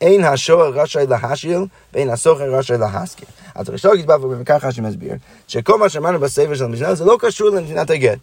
אין 0.00 0.24
השוער 0.24 0.70
רשאי 0.70 1.06
להשיל 1.06 1.58
ואין 1.94 2.10
הסוחר 2.10 2.54
רשאי 2.54 2.78
להשכיר. 2.78 3.28
אז 3.54 3.68
ריש 3.68 3.84
לקיש 3.84 4.04
בא 4.04 4.16
וככה 4.40 4.72
שמסביר, 4.72 5.14
שכל 5.48 5.78
מה 5.78 5.88
שאמרנו 5.88 6.20
בספר 6.20 6.54
של 6.54 6.64
המשנה 6.64 6.94
זה 6.94 7.04
לא 7.04 7.16
קשור 7.20 7.48
לנתינת 7.48 7.90
הגט. 7.90 8.18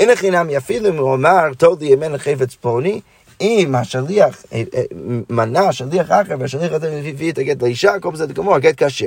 אין 0.00 0.10
הכי 0.10 0.30
נמי 0.30 0.56
אפילו 0.56 0.88
אם 0.88 0.96
הוא 0.96 1.14
אמר, 1.14 1.54
תול 1.58 1.76
לי 1.80 1.96
לחפץ 1.96 2.54
פלוני, 2.54 3.00
אם 3.40 3.74
השליח 3.74 4.44
אה, 4.52 4.62
אה, 4.74 4.82
מנע 5.30 5.72
שליח 5.72 6.06
אחר 6.06 6.34
והשליח 6.38 6.72
הזה 6.72 7.00
מביא 7.04 7.32
את 7.32 7.38
הגט 7.38 7.62
לאישה, 7.62 7.94
הכל 7.94 8.10
בסדר 8.10 8.32
גמור, 8.32 8.54
הגט 8.54 8.82
כשר. 8.82 9.06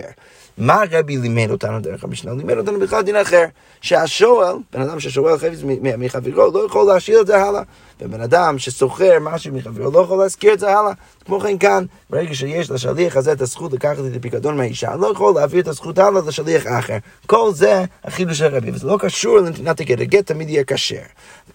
מה 0.58 0.82
רבי 0.92 1.18
לימד 1.18 1.52
אותנו 1.52 1.80
דרך 1.80 2.04
המשנה? 2.04 2.34
לימד 2.34 2.58
אותנו 2.58 2.80
בכלל 2.80 3.02
דין 3.02 3.16
אחר, 3.16 3.46
שהשואל, 3.82 4.56
בן 4.74 4.82
אדם 4.82 5.00
ששואל 5.00 5.38
חפץ 5.38 5.60
מחברו, 5.98 6.52
לא 6.54 6.66
יכול 6.66 6.94
להשאיר 6.94 7.22
את 7.22 7.28
זה 7.28 7.44
הלאה. 7.44 7.62
ובן 8.02 8.22
אדם 8.22 8.60
שסוחר 8.60 9.18
משהו 9.22 9.54
מחברו 9.54 9.92
לא 9.92 10.00
יכול 10.00 10.20
להזכיר 10.20 10.54
את 10.54 10.60
זה 10.60 10.78
הלאה. 10.78 10.92
כמו 11.26 11.40
כן 11.40 11.58
כאן, 11.58 11.86
ברגע 12.10 12.34
שיש 12.34 12.72
לשליח 12.72 13.18
הזה 13.18 13.32
את 13.32 13.42
הזכות 13.42 13.74
לקחת 13.74 14.00
את 14.00 14.16
הפיקדון 14.16 14.58
מהאישה, 14.58 14.96
לא 14.96 15.12
יכול 15.12 15.34
להעביר 15.36 15.62
את 15.62 15.68
הזכות 15.68 15.98
הלאה 15.98 16.22
לשליח 16.28 16.64
אחר. 16.80 16.98
כל 17.26 17.52
זה 17.54 17.84
החידוש 18.04 18.38
של 18.38 18.56
רבי, 18.56 18.72
וזה 18.72 18.88
לא 18.88 18.98
קשור 19.00 19.38
לנתינת 19.38 19.80
הגט, 19.80 20.00
הגט 20.00 20.26
תמיד 20.26 20.50
יהיה 20.50 20.64
כשר. 20.64 20.96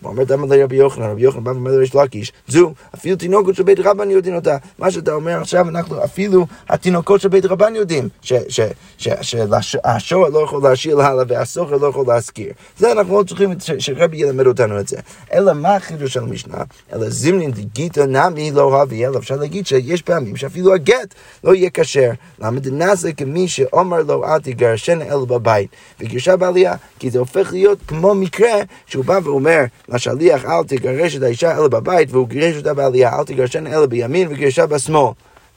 כמו 0.01 0.11
אומרת 0.11 0.31
למה 0.31 0.57
לרבי 0.57 0.77
יוחנן, 0.77 1.11
רבי 1.11 1.23
יוחנן 1.23 1.45
בא 1.45 1.51
ואומר 1.51 1.71
לריש 1.71 1.95
לקיש, 1.95 2.33
זו, 2.49 2.73
אפילו 2.95 3.17
תינוקות 3.17 3.55
של 3.55 3.63
בית 3.63 3.79
רבן 3.81 4.11
יודעים 4.11 4.35
אותה. 4.35 4.57
מה 4.79 4.91
שאתה 4.91 5.13
אומר 5.13 5.41
עכשיו, 5.41 5.69
אנחנו 5.69 6.05
אפילו 6.05 6.47
התינוקות 6.69 7.21
של 7.21 7.29
בית 7.29 7.45
רבן 7.45 7.75
יודעים, 7.75 8.09
שהשוער 8.99 10.29
לא 10.29 10.45
יכול 10.45 10.63
להשאיר 10.63 11.01
הלאה 11.01 11.25
והסוחר 11.29 11.77
לא 11.77 11.87
יכול 11.87 12.05
להזכיר. 12.09 12.53
זה 12.79 12.93
אנחנו 12.93 13.19
לא 13.19 13.23
צריכים 13.25 13.51
שרבי 13.79 14.17
ילמד 14.17 14.47
אותנו 14.47 14.81
את 14.81 14.89
זה. 14.89 14.97
אלא 15.33 15.53
מה 15.53 15.77
החידוש 15.77 16.13
של 16.13 16.25
המשנה? 16.33 16.59
אלא 16.93 17.11
זימנין 17.11 17.51
דגיתא 17.51 18.01
נמי 18.01 18.51
לא 18.51 18.83
אבי, 18.83 19.07
אלא 19.07 19.19
אפשר 19.19 19.37
להגיד 19.37 19.67
שיש 19.67 20.03
פעמים 20.03 20.37
שאפילו 20.37 20.75
הגט 20.75 21.15
לא 21.45 21.55
יהיה 21.55 21.71
כשר. 21.71 22.11
למה 22.39 22.61
דנעשה 22.61 23.13
כמי 23.13 23.49
שאומר 23.49 24.03
לו 24.03 24.25
אל 24.25 24.41
תגרשנה 24.41 25.05
אלא 25.05 25.25
בבית. 25.25 25.71
וגרשה 26.01 26.37
בעלייה, 26.37 26.75
כי 26.99 27.11
זה 27.11 27.19
הופך 27.19 27.53
להיות 27.53 27.79
כמו 27.87 28.15
מקרה 28.15 28.55
שהוא 28.87 29.05
בא 29.05 29.19
ואומר 29.25 29.65
לשליח 29.89 30.45
אל 30.45 30.65
תגרש 30.67 31.17
את 31.17 31.23
האישה 31.23 31.57
אלא 31.57 31.69
בבית, 31.69 32.09
והוא 32.13 32.29
גירש 32.29 32.57
אותה 32.57 32.75
בעלייה, 32.75 33.19
אל 33.19 33.25
תגרשנה 33.25 33.71
אלא 33.71 33.87
בימין 33.87 34.29
וגירשה 34.31 34.67
בשמאל. 34.67 35.13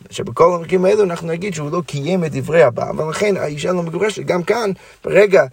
שבכל 0.10 0.56
המקרים 0.56 0.86
האלו 0.86 1.04
אנחנו 1.04 1.28
נגיד 1.28 1.54
שהוא 1.54 1.72
לא 1.72 1.82
קיים 1.88 2.26
את 2.26 2.32
דברי 2.32 2.64
הבא, 2.64 2.92
ולכן 2.98 3.38
האישה 3.38 3.72
לא 3.72 3.84
מגורשת. 3.84 4.26
גם 4.26 4.44
כאן, 4.44 4.72
ברגע 5.04 5.44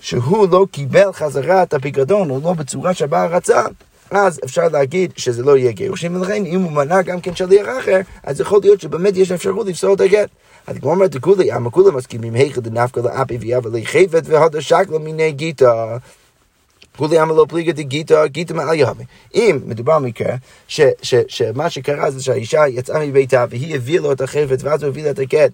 שהוא 0.00 0.48
לא 0.50 0.66
קיבל 0.70 1.12
חזרה 1.12 1.62
את 1.62 1.74
הפיקדון, 1.74 2.30
או 2.30 2.40
לא 2.44 2.52
בצורה 2.52 2.94
שהבעל 2.94 3.28
רצה, 3.28 3.62
אז 4.10 4.40
אפשר 4.44 4.68
להגיד 4.68 5.12
שזה 5.16 5.42
לא 5.42 5.56
יהיה 5.56 5.72
גירושים, 5.72 6.16
ולכן 6.16 6.44
אם 6.46 6.60
הוא 6.60 6.72
מנע 6.72 7.02
גם 7.02 7.20
כן 7.20 7.34
שליח 7.34 7.66
אחר, 7.78 8.00
אז 8.22 8.40
יכול 8.40 8.60
להיות 8.62 8.80
שבאמת 8.80 9.16
יש 9.16 9.32
אפשרות 9.32 9.66
לפסול 9.66 9.92
את 9.92 10.00
הגט. 10.00 10.28
אז 10.66 10.78
כמו 10.78 10.90
אומרת, 10.90 11.16
כולי, 11.16 11.50
כולם 11.70 11.96
מסכימים, 11.96 12.34
היכא 12.34 12.60
דנפקא 12.60 13.00
לאפי 13.00 13.36
ויאבה 13.36 13.70
חפת 13.84 14.22
והודה 14.24 14.60
שקלה 14.60 14.98
מיני 14.98 15.32
גיטה. 15.32 15.96
כולי 16.96 17.22
אמר 17.22 17.34
לא 17.34 17.46
פליגה 17.48 17.72
דגיתא, 17.72 18.26
גיתא 18.26 18.52
מעל 18.52 18.74
יהווה. 18.74 19.04
אם 19.34 19.58
מדובר 19.66 19.98
במקרה 19.98 20.34
שמה 21.28 21.70
שקרה 21.70 22.10
זה 22.10 22.22
שהאישה 22.22 22.68
יצאה 22.68 23.06
מביתה 23.06 23.44
והיא 23.50 23.74
הביאה 23.74 24.00
לו 24.00 24.12
את 24.12 24.20
החפץ 24.20 24.64
ואז 24.64 24.82
הוא 24.82 24.88
הביא 24.88 25.04
לה 25.04 25.10
את 25.10 25.18
הגט 25.18 25.52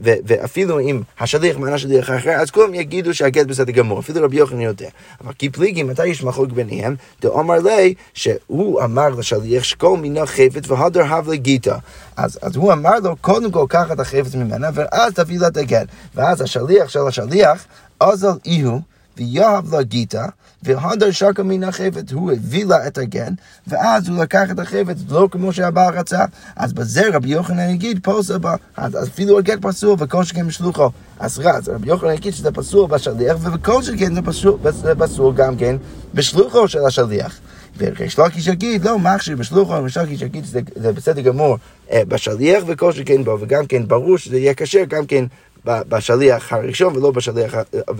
ואפילו 0.00 0.80
אם 0.80 1.02
השליח 1.20 1.56
מנה 1.56 1.78
שליח 1.78 2.10
אחר 2.10 2.30
אז 2.30 2.50
כולם 2.50 2.74
יגידו 2.74 3.14
שהגט 3.14 3.46
בסדר 3.46 3.72
גמור, 3.72 4.00
אפילו 4.00 4.24
רבי 4.24 4.36
יוחנן 4.36 4.60
יודע. 4.60 4.88
אבל 5.24 5.32
כי 5.32 5.50
פליגי, 5.50 5.82
מתי 5.82 6.06
יש 6.06 6.22
מחלוק 6.22 6.52
ביניהם? 6.52 6.94
דאמר 7.22 7.58
לי 7.58 7.94
שהוא 8.14 8.82
אמר 8.84 9.08
לשליח 9.08 9.62
שכל 9.62 9.96
מינה 9.96 10.26
חפץ 10.26 10.70
והדר 10.70 11.04
הבלה 11.04 11.36
גיתא. 11.36 11.76
אז, 12.16 12.38
אז 12.42 12.56
הוא 12.56 12.72
אמר 12.72 12.98
לו, 13.02 13.16
קודם 13.20 13.50
כל 13.50 13.66
קח 13.68 13.92
את 13.92 14.00
החפץ 14.00 14.34
ממנה, 14.34 14.68
ואז 14.74 15.12
תביא 15.12 15.38
לה 15.38 15.48
את 15.48 15.56
הגט. 15.56 15.86
ואז 16.14 16.40
השליח 16.40 16.88
של 16.88 17.06
השליח, 17.08 17.66
אזל 18.00 18.28
איהו, 18.46 18.80
ויאהב 19.16 19.74
לה 19.74 19.82
גיתא, 19.82 20.26
והדר 20.66 21.10
שקה 21.10 21.42
מן 21.42 21.64
החפץ, 21.64 22.12
הוא 22.12 22.32
הביא 22.32 22.64
לה 22.64 22.86
את 22.86 22.98
הגן, 22.98 23.34
ואז 23.66 24.08
הוא 24.08 24.18
לקח 24.22 24.50
את 24.50 24.58
החפץ, 24.58 24.96
לא 25.08 25.28
כמו 25.30 25.52
שהבעל 25.52 25.94
רצה. 25.94 26.24
אז 26.56 26.72
בזה 26.72 27.02
רבי 27.12 27.28
יוחנן 27.28 27.70
יגיד, 27.70 28.00
פוסל 28.02 28.38
בה, 28.38 28.54
אז 28.76 29.08
אפילו 29.08 29.38
הגט 29.38 29.58
פסול, 29.62 29.96
וכל 29.98 30.24
שכן 30.24 30.46
משלוחו. 30.46 30.90
אז 31.20 31.38
רץ, 31.38 31.68
רבי 31.68 31.88
יוחנן 31.88 32.12
יגיד 32.12 32.34
שזה 32.34 32.50
פסול 32.50 32.88
בשליח, 32.88 33.36
וכל 33.42 33.82
שכן 33.82 34.14
זה 34.14 34.22
פסול, 34.22 34.58
פסול 34.98 35.34
גם 35.34 35.56
כן 35.56 35.76
בשלוחו 36.14 36.68
של 36.68 36.84
השליח. 36.86 37.40
וריש 37.78 38.18
לקיש 38.18 38.46
יגיד, 38.46 38.84
לא, 38.84 38.98
מכשיר 38.98 39.36
בשלוחו, 39.36 39.82
ריש 39.82 39.96
לקיש 39.96 40.22
יגיד 40.22 40.44
שזה 40.44 40.60
בסדר 40.92 41.20
גמור 41.20 41.56
אה, 41.92 42.02
בשליח 42.08 42.64
וכל 42.66 42.92
שכן 42.92 43.24
בו, 43.24 43.36
וגם 43.40 43.66
כן 43.66 43.88
ברור 43.88 44.18
שזה 44.18 44.38
יהיה 44.38 44.54
כשר 44.54 44.84
גם 44.88 45.06
כן 45.06 45.24
בשליח 45.66 46.52
הראשון 46.52 46.96
ולא 46.96 47.10
בשליח, 47.10 47.54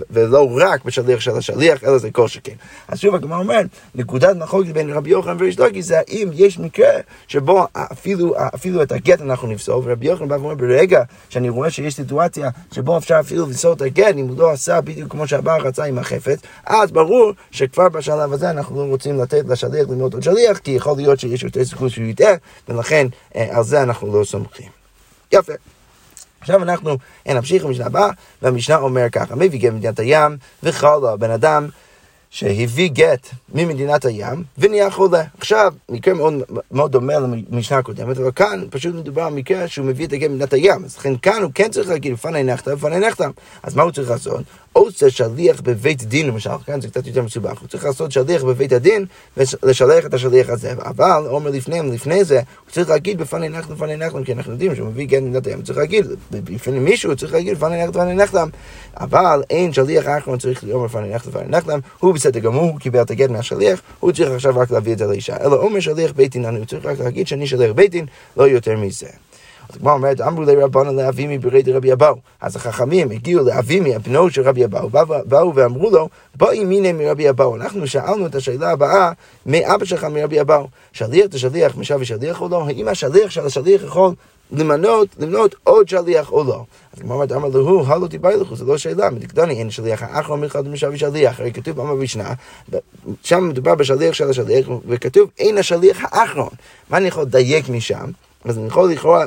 ולא 0.09 0.49
רק 0.61 0.85
בשליח 0.85 1.19
של 1.19 1.37
השליח, 1.37 1.83
אלא 1.83 1.97
זה 1.97 2.11
כל 2.11 2.27
שכן. 2.27 2.53
אז 2.87 2.99
שוב 2.99 3.15
הגמרא 3.15 3.39
אומרת, 3.39 3.65
נקודת 3.95 4.35
מחלוקת 4.35 4.69
בין 4.69 4.89
רבי 4.89 5.09
יוחנן 5.09 5.35
וריש 5.39 5.59
לוקי 5.59 5.81
זה 5.81 5.99
האם 5.99 6.29
יש 6.33 6.59
מקרה 6.59 6.89
שבו 7.27 7.67
אפילו, 7.73 8.35
אפילו 8.55 8.83
את 8.83 8.91
הגט 8.91 9.21
אנחנו 9.21 9.47
נפסול, 9.47 9.81
ורבי 9.83 10.07
יוחנן 10.07 10.27
בא 10.27 10.35
ואומר, 10.35 10.55
ברגע 10.55 11.03
שאני 11.29 11.49
רואה 11.49 11.69
שיש 11.71 11.95
סיטואציה 11.95 12.49
שבו 12.71 12.97
אפשר 12.97 13.19
אפילו 13.19 13.45
לפסול 13.49 13.73
את 13.73 13.81
הגט, 13.81 14.15
אם 14.17 14.27
הוא 14.27 14.37
לא 14.37 14.51
עשה 14.51 14.81
בדיוק 14.81 15.11
כמו 15.11 15.27
שהבעל 15.27 15.61
רצה 15.61 15.83
עם 15.83 15.97
החפץ, 15.97 16.39
אז 16.65 16.91
ברור 16.91 17.31
שכבר 17.51 17.89
בשלב 17.89 18.33
הזה 18.33 18.49
אנחנו 18.49 18.75
לא 18.75 18.89
רוצים 18.89 19.21
לתת 19.21 19.43
לשליח 19.47 19.89
ללמוד 19.89 20.13
עוד 20.13 20.23
שליח, 20.23 20.57
כי 20.57 20.71
יכול 20.71 20.97
להיות 20.97 21.19
שיש 21.19 21.43
יותר 21.43 21.65
סיכוי 21.65 21.89
שהוא 21.89 22.05
יטעה, 22.05 22.33
ולכן 22.69 23.07
אה, 23.35 23.47
על 23.51 23.63
זה 23.63 23.83
אנחנו 23.83 24.19
לא 24.19 24.23
סומכים. 24.23 24.69
יפה. 25.31 25.53
עכשיו 26.41 26.63
אנחנו 26.63 26.97
נמשיך 27.27 27.65
למשנה 27.65 27.85
הבאה, 27.85 28.09
והמשנה 28.41 28.77
אומר 28.77 29.09
ככה, 29.11 29.35
מביא 29.35 29.59
גט 29.59 29.71
ממדינת 29.71 29.99
הים, 29.99 30.37
וחלה 30.63 31.15
בן 31.15 31.31
אדם 31.31 31.67
שהביא 32.29 32.89
גט 32.89 33.27
ממדינת 33.53 34.05
הים 34.05 34.43
ונהיה 34.57 34.89
חולה. 34.89 35.23
עכשיו, 35.37 35.73
מקרה 35.89 36.13
מאוד, 36.13 36.33
מאוד 36.71 36.91
דומה 36.91 37.13
למשנה 37.49 37.77
הקודמת, 37.77 38.17
אבל 38.17 38.31
כאן 38.35 38.63
פשוט 38.69 38.95
מדובר 38.95 39.21
על 39.21 39.33
מקרה 39.33 39.67
שהוא 39.67 39.85
מביא 39.85 40.07
את 40.07 40.13
הגט 40.13 40.29
ממדינת 40.29 40.53
הים. 40.53 40.85
אז 40.85 40.97
לכן 40.97 41.17
כאן 41.21 41.41
הוא 41.41 41.51
כן 41.55 41.69
צריך 41.71 41.89
להגיד 41.89 42.13
לפני 42.13 42.43
נחתם, 42.43 42.71
לפני 42.71 42.99
נחתם. 42.99 43.31
אז 43.63 43.75
מה 43.75 43.83
הוא 43.83 43.91
צריך 43.91 44.09
לעשות? 44.09 44.41
או 44.77 44.91
זה 44.97 45.11
שליח 45.11 45.61
בבית 45.61 46.03
דין 46.03 46.27
למשל, 46.27 46.49
כאן 46.65 46.81
זה 46.81 46.87
קצת 46.87 47.07
יותר 47.07 47.21
מסובך, 47.21 47.59
הוא 47.59 47.67
צריך 47.67 47.85
לעשות 47.85 48.11
שליח 48.11 48.43
בבית 48.43 48.71
הדין 48.71 49.05
ולשלח 49.37 50.05
את 50.05 50.13
השליח 50.13 50.49
הזה, 50.49 50.73
אבל 50.77 51.23
אומר 51.27 51.51
לפני, 51.51 51.81
לפני 51.81 52.23
זה, 52.23 52.35
הוא 52.35 52.71
צריך 52.71 52.89
להגיד 52.89 53.17
בפני 53.17 53.49
נחתם, 53.49 53.73
לפני 53.73 53.97
נחתם, 53.97 54.23
כי 54.23 54.33
אנחנו 54.33 54.51
יודעים 54.51 54.75
שהוא 54.75 54.87
מביא 54.87 55.05
גט 55.07 55.21
ממדינת 55.21 55.47
הים, 55.47 55.57
הוא 55.57 55.65
צריך 55.65 55.77
להגיד, 55.77 56.05
בפני 56.31 56.79
מישהו, 56.79 57.09
הוא 57.09 57.17
צריך 57.17 57.33
להגיד 57.33 57.53
לפני 57.53 57.83
נחתם, 57.83 57.99
לפני 57.99 58.13
נחתם, 58.13 58.49
אבל 58.97 59.43
אין 59.49 59.73
שליח 59.73 60.05
האחרון 60.05 60.39
צריך 60.39 60.63
להיות 60.63 60.85
לפני 60.85 61.09
נחתם, 61.09 61.29
לפני 61.29 61.47
נחתם, 61.47 61.79
הוא 61.99 62.13
בסדר 62.13 62.39
גמור, 62.39 62.63
הוא 62.71 62.79
קיבל 62.79 63.01
את 63.01 63.11
הגט 63.11 63.29
מהשליח, 63.29 63.81
הוא 63.99 64.11
צריך 64.11 64.31
עכשיו 64.31 64.57
רק 64.57 64.71
להביא 64.71 64.93
את 64.93 64.97
זה 64.97 65.05
לאישה, 65.05 65.37
אלא 65.37 65.55
אומר 65.55 65.79
שליח 65.79 66.11
בית 66.11 66.31
דין, 66.31 66.45
הוא 66.45 66.65
צריך 66.65 66.85
רק 66.85 66.99
להגיד 66.99 67.27
שאני 67.27 67.47
שליח 67.47 67.71
בית 67.71 67.91
דין, 67.91 68.05
לא 68.37 68.47
יותר 68.47 68.77
מזה. 68.77 69.07
אז 69.69 69.75
הגמרא 69.75 69.93
אומרת, 69.93 70.21
אמרו 70.21 70.43
לרבנן 70.43 70.95
לאבימי 70.95 71.37
ברי 71.37 71.63
דרבי 71.63 71.93
אבאו. 71.93 72.15
אז 72.41 72.55
החכמים 72.55 73.11
הגיעו 73.11 73.45
לאבימי, 73.45 73.95
הבנו 73.95 74.29
של 74.29 74.41
רבי 74.41 74.65
אבאו, 74.65 74.89
באו 75.25 75.55
ואמרו 75.55 75.89
לו, 75.89 76.09
בואי 76.35 76.63
מיני 76.63 76.93
מרבי 76.93 77.29
אבאו. 77.29 77.55
אנחנו 77.55 77.87
שאלנו 77.87 78.25
את 78.25 78.35
השאלה 78.35 78.71
הבאה 78.71 79.11
מאבא 79.45 79.85
שלך 79.85 80.03
מרבי 80.03 80.41
אבאו. 80.41 80.67
שליח 80.91 81.25
את 81.25 81.33
השליח 81.33 81.77
משווה 81.77 82.05
שליח 82.05 82.41
או 82.41 82.49
לא? 82.49 82.65
האם 82.67 82.87
השליח 82.87 83.29
של 83.29 83.45
השליח 83.45 83.83
יכול 83.83 84.13
למנות, 84.51 85.07
למנות 85.19 85.55
עוד 85.63 85.89
שליח 85.89 86.31
או 86.31 86.43
לא. 86.43 86.63
אז 86.93 86.99
הגמרא 86.99 87.15
אומרת, 87.15 87.31
אמר 87.31 87.47
לו, 87.47 87.83
הלא 87.87 88.07
תיבאי 88.07 88.37
לכו, 88.37 88.55
זו 88.55 88.65
לא 88.65 88.77
שאלה, 88.77 89.09
מדקדני 89.09 89.53
אין 89.53 89.71
שליח 89.71 90.03
האחרון 90.03 90.39
מלכד 90.39 90.67
משווה 90.67 90.97
שליח, 90.97 91.39
הרי 91.39 91.51
כתוב 91.53 91.79
אמר 91.79 91.95
במשנה, 91.95 92.33
שם 93.23 93.49
מדובר 93.49 93.75
בשליח 93.75 94.13
של 94.13 94.29
השליח, 94.29 94.67
וכתוב 94.87 95.29
אין 95.39 95.57
השליח 95.57 95.97
האחרון. 96.01 96.49
מה 96.89 96.97
אני 96.97 97.07
יכול 97.07 97.23
לדייק 97.23 97.69
משם? 97.69 98.11
אז 98.45 98.57
אני 98.57 98.67
יכול 98.67 98.91
לכאורה 98.91 99.25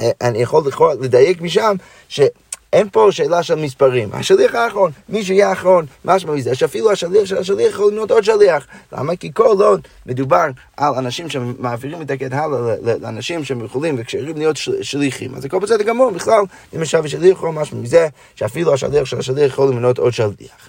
אני 0.00 0.42
יכול 0.42 0.62
לכאורה 0.66 0.94
לדייק 0.94 1.40
משם, 1.40 1.76
שאין 2.08 2.88
פה 2.92 3.08
שאלה 3.10 3.42
של 3.42 3.54
מספרים. 3.54 4.08
השליח 4.12 4.54
האחרון, 4.54 4.90
מי 5.08 5.24
שיהיה 5.24 5.48
האחרון, 5.48 5.86
משמע 6.04 6.32
מזה, 6.32 6.54
שאפילו 6.54 6.92
השליח 6.92 7.24
של 7.24 7.38
השליח 7.38 7.70
יכול 7.70 7.92
למנות 7.92 8.10
עוד 8.10 8.24
שליח. 8.24 8.66
למה? 8.92 9.16
כי 9.16 9.30
כל 9.34 9.56
עוד 9.62 9.80
מדובר 10.06 10.46
על 10.76 10.94
אנשים 10.94 11.30
שמעבירים 11.30 12.02
את 12.02 12.10
הקטע 12.10 12.36
הלאה 12.36 12.74
לאנשים 13.00 13.44
שהם 13.44 13.64
יכולים 13.64 13.94
וכשרים 13.98 14.36
להיות 14.36 14.56
שליחים, 14.82 15.34
אז 15.34 15.44
הכל 15.44 15.58
בסדר 15.58 15.82
גמור, 15.82 16.10
בכלל, 16.10 16.42
אם 16.76 16.82
יש 16.82 16.90
שליח 16.90 17.22
יכול 17.22 17.50
משמע 17.50 17.80
מזה, 17.80 18.08
שאפילו 18.34 18.74
השליח 18.74 19.04
של 19.04 19.18
השליח 19.18 19.52
יכול 19.52 19.68
למנות 19.68 19.98
עוד 19.98 20.12
שליח. 20.12 20.68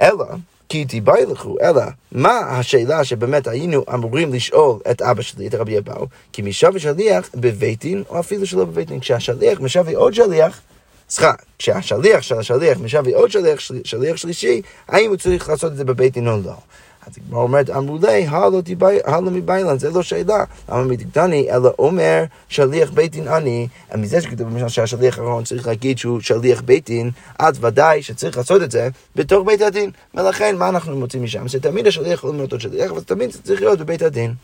אלא 0.00 0.24
כי 0.70 0.84
תיבאי 0.84 1.26
לכו, 1.26 1.56
אלא 1.62 1.82
מה 2.12 2.38
השאלה 2.38 3.04
שבאמת 3.04 3.46
היינו 3.46 3.84
אמורים 3.94 4.32
לשאול 4.32 4.78
את 4.90 5.02
אבא 5.02 5.22
שלי, 5.22 5.46
את 5.46 5.54
רבי 5.54 5.78
אבאו? 5.78 6.06
כי 6.32 6.42
משווה 6.42 6.80
שליח 6.80 7.30
בבית 7.34 7.80
דין, 7.80 8.02
או 8.08 8.20
אפילו 8.20 8.46
שלא 8.46 8.64
בבית 8.64 8.88
דין. 8.88 9.00
כשהשליח 9.00 9.60
משווה 9.60 9.96
עוד 9.96 10.14
שליח, 10.14 10.60
סליחה, 11.10 11.32
כשהשליח 11.58 12.22
של 12.22 12.38
השליח 12.38 12.78
משווה 12.78 13.16
עוד 13.16 13.30
שליח, 13.30 13.60
שליח 13.84 14.16
שלישי, 14.16 14.62
האם 14.88 15.08
הוא 15.08 15.16
צריך 15.16 15.48
לעשות 15.48 15.72
את 15.72 15.76
זה 15.76 15.84
בבית 15.84 16.12
דין 16.12 16.28
או 16.28 16.36
לא? 16.44 16.54
אז 17.10 17.18
הגמרא 17.26 17.42
אומרת, 17.42 17.70
אמרו 17.70 17.98
לי, 18.02 18.26
הלא 19.04 19.30
מביילן, 19.30 19.78
זה 19.78 19.90
לא 19.90 20.02
שאלה. 20.02 20.44
למה 20.68 20.84
מדקדני, 20.84 21.50
אלא 21.50 21.70
אומר 21.78 22.24
שליח 22.48 22.90
בית 22.90 23.12
דין 23.12 23.28
אני, 23.28 23.68
מזה 23.96 24.20
שכתוב 24.20 24.48
למשל 24.48 24.68
שהשליח 24.68 25.18
האחרון 25.18 25.44
צריך 25.44 25.66
להגיד 25.66 25.98
שהוא 25.98 26.20
שליח 26.20 26.60
בית 26.60 26.86
דין, 26.86 27.10
אז 27.38 27.64
ודאי 27.64 28.02
שצריך 28.02 28.36
לעשות 28.36 28.62
את 28.62 28.70
זה 28.70 28.88
בתוך 29.16 29.46
בית 29.46 29.60
הדין. 29.60 29.90
ולכן, 30.14 30.56
מה 30.56 30.68
אנחנו 30.68 30.96
מוצאים 30.96 31.22
משם? 31.22 31.48
שתמיד 31.48 31.86
השליח 31.86 32.12
יכול 32.12 32.30
למנות 32.30 32.52
עוד 32.52 32.60
שליח, 32.60 32.90
אבל 32.90 33.00
תמיד 33.00 33.32
זה 33.32 33.42
צריך 33.42 33.62
להיות 33.62 33.78
בבית 33.78 34.02
הדין. 34.02 34.34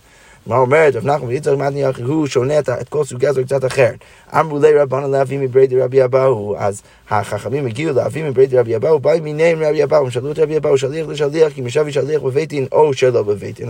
מה 0.46 0.56
אומרת, 0.56 0.96
רב 0.96 1.06
נחמן 1.06 1.28
ויצחק 1.28 1.52
מתני 1.52 1.90
אחי, 1.90 2.02
הוא 2.02 2.26
שונה 2.26 2.58
את 2.58 2.88
כל 2.88 3.04
סוגיה 3.04 3.30
הזו 3.30 3.44
קצת 3.44 3.64
אחרת. 3.64 3.96
אמרו 4.34 4.58
לי 4.58 4.72
רבנו 4.78 5.12
לאבי 5.12 5.36
מבריידי 5.36 5.80
רבי 5.80 6.04
אבאו, 6.04 6.54
אז 6.58 6.82
החכמים 7.10 7.66
הגיעו 7.66 7.94
לאבי 7.94 8.22
מבריידי 8.22 8.58
רבי 8.58 8.76
אבאו, 8.76 8.98
באי 8.98 9.20
מיני 9.20 9.54
רבי 9.54 9.84
אבאו, 9.84 10.04
הם 10.04 10.10
שאלו 10.10 10.32
את 10.32 10.38
רבי 10.38 10.56
אבאו, 10.56 10.78
שליח 10.78 11.06
לשליח, 11.08 11.52
כי 11.52 11.60
משבי 11.60 11.92
שליח 11.92 12.22
בבית 12.22 12.48
דין 12.48 12.66
או 12.72 12.94
שלא 12.94 13.22
בבית 13.22 13.56
דין. 13.60 13.68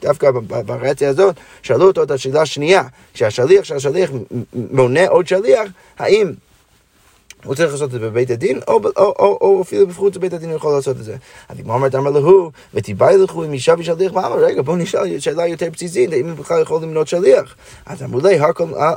דווקא 0.00 0.30
ברציה 0.66 1.08
הזאת, 1.08 1.34
שאלו 1.62 1.86
אותו 1.86 2.02
את 2.02 2.10
השאלה 2.10 2.42
השנייה, 2.42 2.82
כשהשליח 3.14 3.64
של 3.64 3.76
השליח 3.76 4.10
מונה 4.52 5.08
עוד 5.08 5.26
שליח, 5.26 5.68
האם 5.98 6.32
הוא 7.44 7.54
צריך 7.54 7.72
לעשות 7.72 7.86
את 7.86 7.90
זה 7.90 7.98
בבית 7.98 8.30
הדין, 8.30 8.60
או, 8.68 8.80
או, 8.96 9.14
או, 9.18 9.38
או 9.40 9.62
אפילו 9.62 9.86
בחוץ 9.86 10.16
לבית 10.16 10.32
הדין 10.32 10.48
הוא 10.48 10.56
יכול 10.56 10.72
לעשות 10.72 10.96
את 10.96 11.04
זה. 11.04 11.16
אז 11.48 11.60
אם 11.60 11.70
אומרת 11.70 11.94
אמר 11.94 12.10
להו, 12.10 12.50
ותיבאי 12.74 13.16
לכו 13.18 13.44
עם 13.44 13.52
אישה 13.52 13.74
ושליח 13.78 14.12
ואמר, 14.14 14.44
רגע 14.44 14.62
בואו 14.62 14.76
נשאל 14.76 15.18
שאלה 15.18 15.46
יותר 15.46 15.68
בסיסית, 15.72 16.12
האם 16.12 16.28
הוא 16.28 16.38
בכלל 16.38 16.62
יכול 16.62 16.82
למנות 16.82 17.08
שליח? 17.08 17.54
אז 17.86 18.02
אמרו 18.02 18.20
לי, 18.20 18.38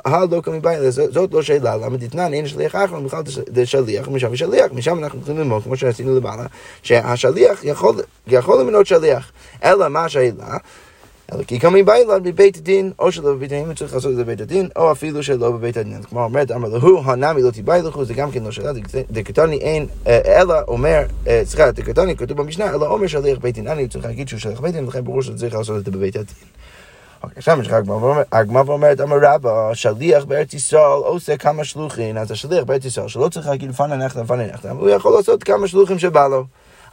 הלא 0.05 0.41
כמבאי, 0.43 0.91
זאת 0.91 1.33
לא 1.33 1.41
שאלה, 1.41 1.77
למה 1.77 1.97
דתנן 1.97 2.33
אין 2.33 2.47
שליח 2.47 2.75
אחר, 2.75 2.99
בכלל 2.99 3.23
זה 3.55 3.65
שליח 3.65 4.07
ומשם 4.07 4.27
ושליח, 4.31 4.71
משם 4.71 5.03
אנחנו 5.03 5.19
יכולים 5.19 5.39
ללמוד, 5.39 5.63
כמו 5.63 5.77
שעשינו 5.77 6.15
למעלה, 6.15 6.45
שהשליח 6.83 7.63
יכול, 7.63 7.95
יכול 8.27 8.61
למנות 8.61 8.85
שליח, 8.85 9.31
אלא 9.63 9.89
מה 9.89 10.05
השאלה? 10.05 10.57
אלא 11.33 11.43
כי 11.43 11.59
קמים 11.59 11.85
באילן 11.85 12.23
בבית 12.23 12.57
הדין, 12.57 12.91
או 12.99 13.11
שלא 13.11 13.33
בבית 13.33 13.51
הדין, 13.51 13.73
צריך 13.73 13.93
לעשות 13.93 14.11
את 14.11 14.15
זה 14.15 14.23
בבית 14.23 14.41
הדין, 14.41 14.69
או 14.75 14.91
אפילו 14.91 15.23
שלא 15.23 15.51
בבית 15.51 15.77
הדין. 15.77 16.01
כלומר, 16.03 16.23
אומרת, 16.23 16.51
אמר 16.51 16.69
להו, 16.69 17.01
הנמי 17.05 17.41
לא 17.41 17.51
תיבאי 17.51 17.81
לכו, 17.81 18.05
זה 18.05 18.13
גם 18.13 18.31
כן 18.31 18.43
לא 18.43 18.51
שאלה, 18.51 18.71
דקטוני 19.11 19.57
אין, 19.57 19.85
אלא 20.07 20.55
אומר, 20.67 21.01
סליחה, 21.43 21.71
דקטוני 21.71 22.15
כתוב 22.15 22.37
במשנה, 22.37 22.69
אלא 22.69 22.87
אומר 22.87 23.07
שליח 23.07 23.37
בית 23.37 23.55
דין, 23.55 23.67
אני 23.67 23.87
צריך 23.87 24.05
להגיד 24.05 24.27
שהוא 24.27 24.39
שליח 24.39 24.59
בית 24.59 24.73
דין, 24.73 24.85
לכן 24.85 25.03
ברור 25.03 25.21
שצריך 25.21 25.55
לעשות 25.55 25.77
את 25.77 25.85
זה 25.85 25.91
בבית 25.91 26.15
הדין. 26.15 26.35
אוקיי, 27.23 27.37
עכשיו 27.37 27.61
יש 27.61 27.67
לך 27.67 27.73
הגמרא 28.31 28.63
ואומרת, 28.65 29.01
אמר 29.01 29.17
רבא, 29.21 29.73
שליח 29.73 30.23
בארץ 30.23 30.53
ישראל 30.53 31.01
עושה 31.03 31.37
כמה 31.37 31.63
שלוחים, 31.63 32.17
אז 32.17 32.31
השליח 32.31 32.63
בארץ 32.63 32.85
ישראל, 32.85 33.07
שלא 33.07 33.29
צריך 33.29 33.47
להגיד 33.47 33.69
לפני 33.69 33.97
נכדה, 33.97 34.21
לפני 34.21 34.47
נכדה, 34.53 34.71
הוא 34.71 34.89
יכול 34.89 35.13
לעשות 35.13 35.43
כמה 35.43 35.67
שלוחים 35.67 35.99
שבא 35.99 36.27
לו. 36.27 36.45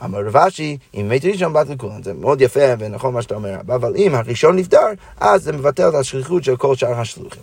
אמר 0.05 0.27
רב 0.27 0.37
אשי, 0.37 0.79
אם 0.95 1.09
מת 1.09 1.25
ראשון 1.25 1.53
בת 1.53 1.69
לכולם, 1.69 2.03
זה 2.03 2.15
מאוד 2.15 2.41
יפה 2.41 2.61
ונכון 2.79 3.15
מה 3.15 3.23
שאתה 3.23 3.35
אומר, 3.35 3.57
אבל 3.61 3.97
אם 3.97 4.15
הראשון 4.15 4.57
נפטר, 4.57 4.87
אז 5.21 5.43
זה 5.43 5.53
מבטל 5.53 5.89
את 5.89 5.95
השכיחות 5.95 6.45
של 6.45 6.57
כל 6.57 6.77
שאר 6.77 7.01
השלוחים. 7.01 7.43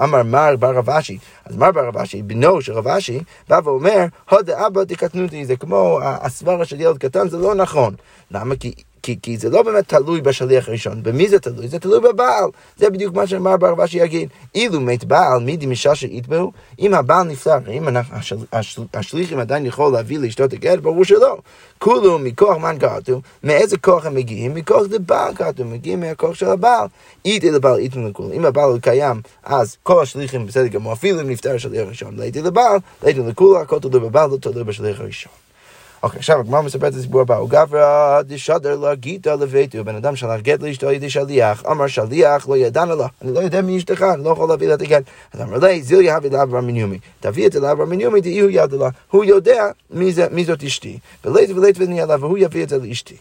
אמר 0.00 0.22
מר 0.22 0.56
בר 0.56 0.74
רב 0.76 0.90
אשי, 0.90 1.18
אז 1.44 1.56
מר 1.56 1.72
בר 1.72 1.86
רב 1.86 1.96
אשי, 1.96 2.22
בנו 2.22 2.62
של 2.62 2.72
רב 2.72 2.88
אשי, 2.88 3.20
בא 3.48 3.60
ואומר, 3.64 4.04
הודה 4.30 4.66
אבא 4.66 4.84
דקטנותי, 4.84 5.44
זה 5.44 5.56
כמו 5.56 6.00
הסברה 6.02 6.64
של 6.64 6.80
ילד 6.80 6.98
קטן, 6.98 7.28
זה 7.28 7.36
לא 7.36 7.54
נכון. 7.54 7.94
למה? 8.30 8.56
כי 8.56 8.72
כי, 9.02 9.18
כי 9.22 9.36
זה 9.36 9.50
לא 9.50 9.62
באמת 9.62 9.88
תלוי 9.88 10.20
בשליח 10.20 10.68
הראשון. 10.68 11.02
במי 11.02 11.28
זה 11.28 11.40
תלוי? 11.40 11.68
זה 11.68 11.78
תלוי 11.78 12.00
בבעל. 12.00 12.50
זה 12.76 12.90
בדיוק 12.90 13.14
מה 13.14 13.26
שאמר 13.26 13.56
בר 13.56 13.70
רבשי 13.70 13.98
יגיד. 13.98 14.28
אילו 14.54 14.80
מת 14.80 15.04
בעל, 15.04 15.40
מי 15.40 15.56
דמישה 15.56 15.94
שיתבעו? 15.94 16.52
אם 16.78 16.94
הבעל 16.94 17.26
נפטר, 17.26 17.58
אם 17.70 17.88
אנחנו, 17.88 18.16
השל, 18.16 18.36
השל, 18.52 18.82
השליחים 18.94 19.38
עדיין 19.38 19.66
יכול 19.66 19.92
להביא 19.92 20.18
לאשתו 20.18 20.44
את 20.44 20.52
הגט, 20.52 20.78
ברור 20.78 21.04
שלא. 21.04 21.38
כולו 21.78 22.18
מכוח 22.18 22.56
מן 22.56 22.76
קראתו, 22.78 23.20
מאיזה 23.42 23.78
כוח 23.78 24.06
הם 24.06 24.14
מגיעים? 24.14 24.54
מכוח 24.54 24.82
דבעל 24.86 25.34
קראתו, 25.34 25.64
מגיעים 25.64 26.00
מהכוח 26.00 26.34
של 26.34 26.46
הבעל. 26.46 26.86
איתי 27.24 27.50
לבעל 27.50 27.78
איתנו 27.78 28.08
לכולו. 28.08 28.32
אם 28.32 28.44
הבעל 28.44 28.78
קיים, 28.78 29.20
אז 29.44 29.76
כל 29.82 30.02
השליחים 30.02 30.46
בסדר 30.46 30.66
גמור, 30.66 30.92
אפילו 30.92 31.20
אם 31.20 31.30
נפטר 31.30 31.54
השליח 31.54 31.86
הראשון, 31.86 32.16
לאיתי 32.16 32.42
לבעל, 32.42 32.78
לאיתנו 33.02 33.28
לכולו, 33.28 33.60
הכל 33.60 33.78
תלוי 33.78 34.00
בבעל, 34.00 34.30
לא 34.30 34.36
תלוי 34.36 34.64
בשליח 34.64 35.00
הראשון. 35.00 35.49
אוקיי, 36.02 36.18
עכשיו 36.18 36.40
הגמרא 36.40 36.62
מספרת 36.62 36.92
את 36.92 36.98
הסיפור 36.98 37.20
הבא, 37.20 37.36
הוא 37.36 37.48
גברא 37.48 38.22
דשדר 38.22 38.76
לה 38.76 38.94
גיתא 38.94 39.28
לביתו, 39.28 39.84
בן 39.84 39.96
אדם 39.96 40.16
שלח 40.16 40.40
גט 40.40 40.62
לאשתו 40.62 40.88
על 40.88 40.94
ידי 40.94 41.10
שליח, 41.10 41.62
אמר 41.70 41.86
שליח 41.86 42.48
לא 42.48 42.56
ידענה 42.56 42.94
לה, 42.94 43.06
אני 43.22 43.34
לא 43.34 43.40
יודע 43.40 43.60
מי 43.62 43.78
אשתך, 43.78 44.02
אני 44.14 44.24
לא 44.24 44.30
יכול 44.30 44.48
להביא 44.48 44.68
לה 44.68 44.74
את 44.74 44.82
הגט. 44.82 45.02
אז 45.32 45.40
אמר 45.40 45.58
לי, 45.58 45.82
זיל 45.82 46.00
יהבי 46.00 46.30
לאברהם 46.30 46.66
מניומי, 46.66 46.98
תביא 47.20 47.46
את 47.46 47.52
זה 47.52 47.60
לאברהם 47.60 47.90
מניומי, 47.90 48.20
דהי 48.20 48.40
הוא 48.40 48.50
ידע 48.50 48.76
לה, 48.76 48.88
הוא 49.10 49.24
יודע 49.24 49.64
מי 50.30 50.44
זאת 50.44 50.62
אשתי, 50.62 50.98
ולית 51.24 51.50
ולית 51.50 51.76
ונהיה 51.78 52.06
לה, 52.06 52.16
והוא 52.20 52.38
יביא 52.38 52.62
את 52.62 52.68
זה 52.68 52.78
לאשתי. 52.78 53.16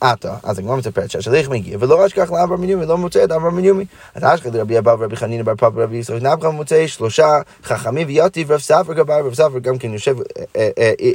עתה, 0.00 0.34
אז 0.42 0.58
הגמרא 0.58 0.76
מספרת 0.76 1.10
שהשליח 1.10 1.48
מגיע, 1.48 1.76
ולא 1.80 2.06
אשכח 2.06 2.30
לאברהם 2.30 2.60
מניומי, 2.60 2.86
לא 2.86 2.98
מוצא 2.98 3.24
את 3.24 3.32
אברהם 3.32 3.56
מניומי. 3.56 3.84
אז 4.14 4.24
אשכח 4.24 4.46
לרבי 4.46 4.78
אבא 4.78 4.90
ורבי 4.98 5.16
חנינא 5.16 5.42
בר 5.42 5.54
פאפא 5.54 5.78
ורבי 5.78 5.96
ישראל 5.96 6.32
נבחם 6.32 6.50
מוצא 6.50 6.86
שלושה 6.86 7.40
חכמים 7.64 8.06
ויוטיב 8.06 8.52
רב 8.52 8.60
ספר 8.60 8.92
גבר, 8.94 9.26
רב 9.26 9.34
ספר 9.34 9.58
גם 9.58 9.78
כן 9.78 9.92
יושב 9.92 10.16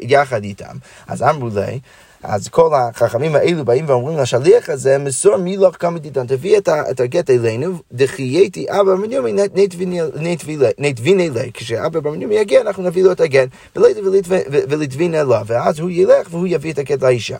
יחד 0.02 0.44
איתם. 0.44 0.76
אז 1.08 1.24
אמרו 1.24 1.48
לי, 1.48 1.80
אז 2.24 2.48
כל 2.48 2.72
החכמים 2.74 3.36
האלו 3.36 3.66
באים 3.66 3.86
ואומרים 3.88 4.18
לשליח 4.18 4.70
הזה, 4.70 4.98
מסור 4.98 5.38
מילוך 5.38 5.76
כמה 5.80 6.00
דידן, 6.00 6.28
תביא 6.28 6.58
את 6.68 7.00
הגט 7.00 7.30
אלינו, 7.30 7.72
דחייתי 7.92 8.66
אבא 8.70 8.96
מניומי 8.96 9.34
נתביני 10.78 11.30
לי, 11.30 11.52
כשאבא 11.54 12.00
במניומי 12.00 12.36
יגיע 12.36 12.62
אנחנו 12.62 12.84
נביא 12.84 13.04
לו 13.04 13.12
את 13.12 13.22
הגט, 13.22 13.50
ולתבין 14.70 15.16
אליו, 15.16 15.42
ואז 15.46 15.80
הוא 15.80 15.90
ילך 15.90 16.28
והוא 16.32 16.48
יביא 16.48 16.74
את 16.74 16.78
הגט 16.78 17.02
לאישה. 17.02 17.38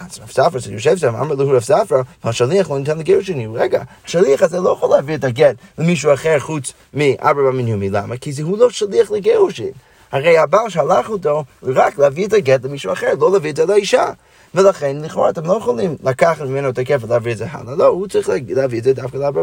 אז 0.00 0.18
רב 0.22 0.30
ספרא 0.30 0.60
שיושב 0.60 0.96
שם, 0.96 1.14
אמר 1.14 1.34
לו 1.34 1.48
רב 1.48 1.62
ספרא, 1.62 2.02
השליח 2.24 2.70
לא 2.70 2.78
ניתן 2.78 2.98
לגר 2.98 3.20
שני, 3.22 3.46
רגע, 3.54 3.82
השליח 4.06 4.42
הזה 4.42 4.60
לא 4.60 4.70
יכול 4.70 4.90
להביא 4.90 5.14
את 5.14 5.24
הגט 5.24 5.56
למישהו 5.78 6.14
אחר 6.14 6.38
חוץ 6.38 6.72
מאבא 6.94 7.32
במניומי, 7.32 7.90
למה? 7.90 8.16
כי 8.16 8.32
הוא 8.42 8.58
לא 8.58 8.70
שליח 8.70 9.10
לגירושין. 9.10 9.70
הרי 10.12 10.38
הבעל 10.38 10.68
שלח 10.68 11.08
אותו 11.08 11.44
רק 11.62 11.98
להביא 11.98 12.26
את 12.26 12.32
הגט 12.32 12.64
למישהו 12.64 12.92
אחר, 12.92 13.14
לא 13.20 13.32
להביא 13.32 13.50
את 13.50 13.56
זה 13.56 13.66
לאישה. 13.66 14.06
ולכן, 14.54 14.96
לכאורה, 15.00 15.30
אתם 15.30 15.46
לא 15.46 15.56
יכולים 15.56 15.96
לקחת 16.04 16.44
ממנו 16.44 16.68
את 16.68 16.78
הכיף 16.78 17.04
ולהביא 17.04 17.32
את 17.32 17.38
זה 17.38 17.46
הלאה. 17.50 17.74
לא, 17.74 17.86
הוא 17.86 18.06
צריך 18.06 18.30
להביא 18.48 18.78
את 18.78 18.84
זה 18.84 18.92
דווקא 18.92 19.16
לאבא 19.16 19.42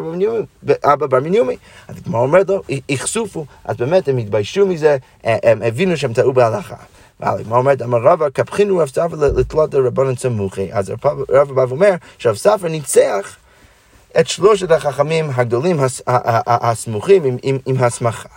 בר 1.08 1.20
מניומי. 1.20 1.58
אז 1.88 1.96
כמו 2.04 2.20
אומרת 2.20 2.50
לו, 2.50 2.62
יחשופו. 2.89 3.46
אז 3.65 3.78
באמת 3.78 4.08
הם 4.08 4.17
התביישו 4.17 4.67
מזה, 4.67 4.98
הם 5.24 5.62
הבינו 5.62 5.98
שהם 5.98 6.13
טעו 6.13 6.34
בהלכה. 6.34 6.76
מה 7.20 7.36
אומרת, 7.52 7.82
אמר 7.82 7.98
רבא, 7.98 8.30
קפחינו 8.30 8.78
רב 8.78 8.88
ספר 8.88 9.16
לתלות 9.16 9.76
רבנן 9.76 10.16
סמוכי. 10.16 10.74
אז 10.74 10.94
רבא 11.30 11.54
בא 11.54 11.66
ואומר 11.70 11.94
שרב 12.18 12.36
ספר 12.36 12.68
ניצח 12.68 13.36
את 14.20 14.28
שלושת 14.28 14.72
החכמים 14.72 15.30
הגדולים 15.36 15.78
הסמוכים 16.48 17.38
עם 17.66 17.76
הסמכה. 17.80 18.30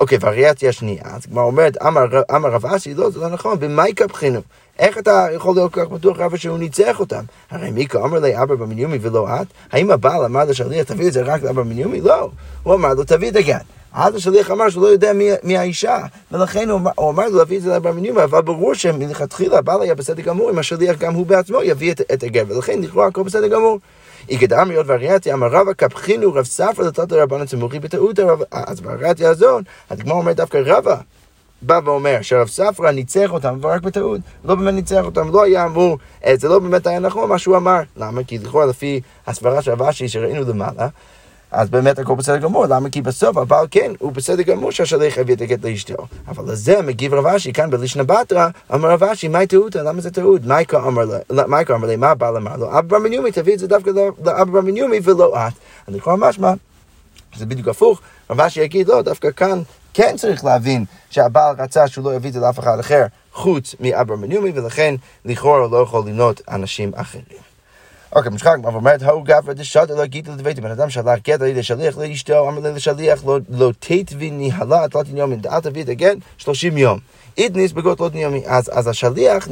אוקיי, 0.00 0.18
וריאציה 0.20 0.68
השנייה, 0.68 1.02
אז 1.04 1.26
כבר 1.26 1.42
אומרת, 1.42 1.82
אמר 1.82 2.48
רב 2.50 2.66
אסי, 2.66 2.94
לא, 2.94 3.10
זה 3.10 3.20
לא 3.20 3.28
נכון, 3.28 3.60
במאי 3.60 3.94
קפחינו? 3.94 4.40
איך 4.78 4.98
אתה 4.98 5.26
יכול 5.34 5.54
להיות 5.54 5.72
כל 5.72 5.80
כך 5.80 5.90
בטוח 5.90 6.18
רבא 6.18 6.36
שהוא 6.36 6.58
ניצח 6.58 7.00
אותם? 7.00 7.24
הרי 7.50 7.70
מיקה 7.70 8.04
אמר 8.04 8.18
לי 8.18 8.42
אבא 8.42 8.54
במניומי 8.54 8.98
ולא 9.00 9.28
את? 9.28 9.46
האם 9.72 9.90
הבעל 9.90 10.24
אמר 10.24 10.44
לשליח 10.44 10.86
תביא 10.86 11.08
את 11.08 11.12
זה 11.12 11.22
רק 11.22 11.42
לאבא 11.42 11.62
במניומי? 11.62 12.00
לא. 12.00 12.30
הוא 12.62 12.74
אמר 12.74 12.94
לו 12.94 13.04
תביא 13.04 13.30
את 13.30 13.36
הגן. 13.36 13.58
אז 13.94 14.14
השליח 14.14 14.50
אמר 14.50 14.70
שהוא 14.70 14.82
לא 14.82 14.88
יודע 14.88 15.12
מי, 15.12 15.30
מי 15.42 15.58
האישה, 15.58 15.98
ולכן 16.32 16.70
הוא, 16.70 16.80
הוא 16.94 17.10
אמר 17.10 17.28
לו 17.28 17.38
להביא 17.38 17.56
את 17.56 17.62
זה 17.62 17.70
לאבא 17.70 17.90
במניומי, 17.90 18.24
אבל 18.24 18.42
ברור 18.42 18.74
שמלכתחילה 18.74 19.58
הבעל 19.58 19.82
היה 19.82 19.94
בסדר 19.94 20.22
גמור, 20.22 20.50
אם 20.50 20.58
השליח 20.58 20.98
גם 20.98 21.14
הוא 21.14 21.26
בעצמו 21.26 21.62
יביא 21.62 21.92
את, 21.92 22.00
את 22.12 22.22
הגן, 22.22 22.44
ולכן 22.48 22.80
לכאורה 22.82 23.06
הכל 23.06 23.22
בסדר 23.22 23.48
גמור. 23.48 23.78
איגד 24.28 24.52
אמריות 24.52 24.86
וריאציה, 24.88 25.34
אמר 25.34 25.46
רבא 25.46 25.72
קפחינו 25.72 26.34
רב 26.34 26.44
ספר 26.44 26.82
לתת 26.82 27.12
לרבנן 27.12 27.46
צמוכי 27.46 27.78
בטעות 27.78 28.18
הרב, 28.18 28.40
אז 28.50 28.80
בריאציה 28.80 29.30
הזאת, 29.30 29.64
הדגמר 29.90 30.14
אומר 30.14 30.32
דווקא 30.32 30.62
רבא. 30.66 30.96
בא 31.62 31.80
ואומר 31.84 32.18
שרב 32.22 32.48
ספרא 32.48 32.90
ניצח 32.90 33.30
אותם, 33.30 33.56
אבל 33.60 33.70
רק 33.70 33.82
בטעות, 33.82 34.20
לא 34.44 34.54
באמת 34.54 34.74
ניצח 34.74 35.04
אותם, 35.04 35.30
לא 35.32 35.42
היה 35.42 35.64
אמור, 35.64 35.98
זה 36.34 36.48
לא 36.48 36.58
באמת 36.58 36.86
היה 36.86 36.98
נכון 36.98 37.28
מה 37.28 37.38
שהוא 37.38 37.56
אמר. 37.56 37.80
למה? 37.96 38.24
כי 38.24 38.38
לכאורה 38.38 38.66
לפי 38.66 39.00
הסברה 39.26 39.62
של 39.62 39.70
רבשי 39.70 40.08
שראינו 40.08 40.44
למעלה, 40.48 40.88
אז 41.52 41.70
באמת 41.70 41.98
הכל 41.98 42.14
בסדר 42.14 42.36
גמור, 42.36 42.66
למה? 42.66 42.90
כי 42.90 43.02
בסוף 43.02 43.36
הבעל 43.36 43.66
כן, 43.70 43.92
הוא 43.98 44.12
בסדר 44.12 44.42
גמור 44.42 44.70
שהשליח 44.70 45.18
הביא 45.18 45.34
את 45.34 45.40
הגט 45.40 45.64
לאשתו. 45.64 46.06
אבל 46.28 46.52
לזה 46.52 46.82
מגיב 46.82 47.14
רב 47.14 47.26
אשי 47.26 47.52
כאן 47.52 47.70
בלישנא 47.70 48.02
בתרא, 48.02 48.48
אמר 48.74 48.90
רב 48.90 49.04
אשי, 49.04 49.28
מהי 49.28 49.46
טעותא? 49.46 49.78
למה 49.78 50.00
זה 50.00 50.10
טעות? 50.10 50.40
מייקה 50.44 50.78
אמר 51.74 51.86
לי, 51.86 51.96
מה 51.96 52.10
הבעל 52.10 52.36
אמר 52.36 52.56
לו? 52.56 52.68
אבא 52.70 52.80
בר 52.80 52.98
מניומי, 52.98 53.32
תביא 53.32 53.54
את 53.54 53.58
זה 53.58 53.68
דווקא 53.68 53.90
לאבא 54.24 54.44
בר 54.44 54.60
מניומי 54.60 55.00
ולא 55.02 55.36
את. 55.36 55.52
אז 55.86 55.94
לכאורה 55.94 56.16
משמע, 56.16 56.52
זה 57.36 57.46
בדיוק 57.46 57.68
הפוך, 57.68 58.00
רב 58.30 58.40
אשי 58.40 58.60
יגיד, 58.60 58.88
לא, 58.88 59.02
דווקא 59.02 59.30
כאן 59.30 59.62
כן 59.94 60.14
צריך 60.18 60.44
להבין 60.44 60.84
שהבעל 61.10 61.56
רצה 61.58 61.88
שהוא 61.88 62.04
לא 62.04 62.14
יביא 62.14 62.28
את 62.28 62.34
זה 62.34 62.40
לאף 62.40 62.58
אחד 62.58 62.78
אחר 62.78 63.06
חוץ 63.32 63.74
מאברהם 63.80 64.20
בניומי, 64.20 64.52
ולכן 64.54 64.94
לכאורה 65.24 65.68
לא 65.68 65.76
יכול 65.76 66.02
למנות 66.06 66.40
אנשים 66.48 66.92
אחרים. 66.94 67.51
אוקיי, 68.14 68.32
משחק, 68.32 68.56
אבל 68.64 68.74
אומרת, 68.74 69.02
הו 69.02 69.22
גבר 69.22 69.52
דשת 69.52 69.86
אלא 69.90 70.06
גיד 70.06 70.28
לדבית, 70.28 70.60
בן 70.60 70.70
אדם 70.70 70.90
שלח 70.90 71.18
גט 71.24 71.40
על 71.40 71.46
ידי 71.46 71.62
שליח 71.62 71.98
לאשתו, 71.98 72.48
אמר 72.48 72.60
לי 72.60 72.72
לשליח, 72.72 73.24
לא 73.48 73.70
תתבי 73.78 74.30
ניהלה 74.30 74.88
תלתין 74.88 75.16
יומין, 75.16 75.40
אל 75.50 75.60
תביא 75.60 75.82
את 75.82 75.88
הגט 75.88 76.16
30 76.38 76.76
יום. 76.76 76.98
אידניס 77.38 77.72
בגות 77.72 78.00
לא 78.00 78.10
ניומי, 78.14 78.42
אז 78.46 78.88
השליח 78.88 79.48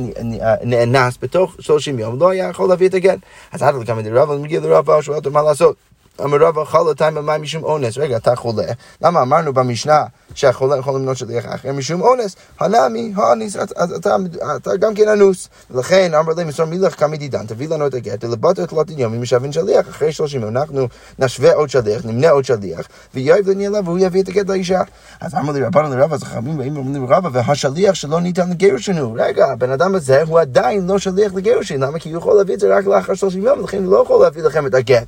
נאנס 0.65 1.19
בתוך 1.23 1.57
30 1.61 1.99
יום, 1.99 2.19
לא 2.19 2.31
היה 2.31 2.49
יכול 2.49 2.69
להביא 2.69 2.89
את 2.89 2.95
הגט. 2.95 3.19
אז 3.53 3.63
עד 3.63 3.75
לכמה 3.75 4.03
דרבה, 4.03 4.37
מגיע 4.37 4.61
לרבה, 4.61 5.03
שואל 5.03 5.17
אותו 5.17 5.31
מה 5.31 5.43
לעשות. 5.43 5.77
אמר 6.25 6.39
רבא 6.39 6.65
חלו 6.65 6.95
תיים 6.95 7.15
במים 7.15 7.43
משום 7.43 7.65
אונס. 7.65 7.99
רגע, 7.99 8.17
אתה 8.17 8.37
חולה. 8.37 8.65
למה 9.03 9.23
אמרנו 9.23 9.53
במשנה 9.53 10.05
שהחולה 10.35 10.77
יכול 10.77 10.95
למנות 10.95 11.17
שליח 11.17 11.45
אחר 11.47 11.73
משום 11.73 12.01
אונס? 12.01 12.37
הנמי, 12.61 13.13
האניס, 13.17 13.57
אז 13.57 13.93
אתה, 13.93 14.17
אתה 14.57 14.77
גם 14.77 14.95
כן 14.95 15.09
אנוס. 15.09 15.49
ולכן 15.71 16.15
אמר 16.15 16.33
להם, 16.37 16.49
מסור 16.49 16.67
מילך 16.67 17.01
כמה 17.01 17.17
דידן, 17.17 17.47
תביא 17.47 17.69
לנו 17.69 17.87
את 17.87 17.95
הגט, 17.95 18.25
לבטר 18.25 18.65
את 18.65 18.73
לוטין 18.73 18.99
יום, 18.99 19.15
אם 19.15 19.23
משווין 19.23 19.53
שליח, 19.53 19.89
אחרי 19.89 20.13
שלושים 20.13 20.43
יום 20.43 20.57
אנחנו 20.57 20.89
נשווה 21.19 21.55
עוד 21.55 21.71
שליח, 21.71 22.05
נמנה 22.05 22.31
עוד 22.31 22.45
שליח, 22.45 22.87
ויואב 23.15 23.49
לניאלה 23.49 23.81
והוא 23.85 23.99
יביא 23.99 24.23
את 24.23 24.29
הגט 24.29 24.49
לאישה. 24.49 24.83
אז 25.21 25.35
אמר 25.35 25.53
לי 25.53 25.63
רבנו 25.63 25.97
לרבא, 25.97 26.15
אז 26.15 26.23
חכמים 26.25 26.59
באים 26.59 26.77
ואומרים 26.77 27.07
לרבא, 27.11 27.29
והשליח 27.33 27.95
שלא 27.95 28.21
ניתן 28.21 28.51
לגירושין 28.51 28.99
הוא. 28.99 29.17
רגע, 29.19 29.47
הבן 29.47 29.71
אדם 29.71 29.95
הזה 29.95 30.23
הוא 30.23 30.41
עדיין 30.41 30.87
לא 30.87 30.99
שליח 30.99 31.35
לגירושין, 31.35 31.83
למה? 31.83 31.99
כי 31.99 32.11
הוא 32.11 32.19
יכול 32.19 32.37
להביא 32.37 32.55
את 32.55 32.61
זה 32.61 32.77
רק 32.77 32.87
לאחר 32.87 33.15
שלושים 33.15 33.43
יום, 33.43 33.61
ולכן 33.61 33.85
הוא 33.85 33.93
לא 33.93 34.03
יכול 34.03 34.23
להביא 34.23 34.43
לכם 34.43 34.67
את 34.67 34.75
הגט. 34.75 35.07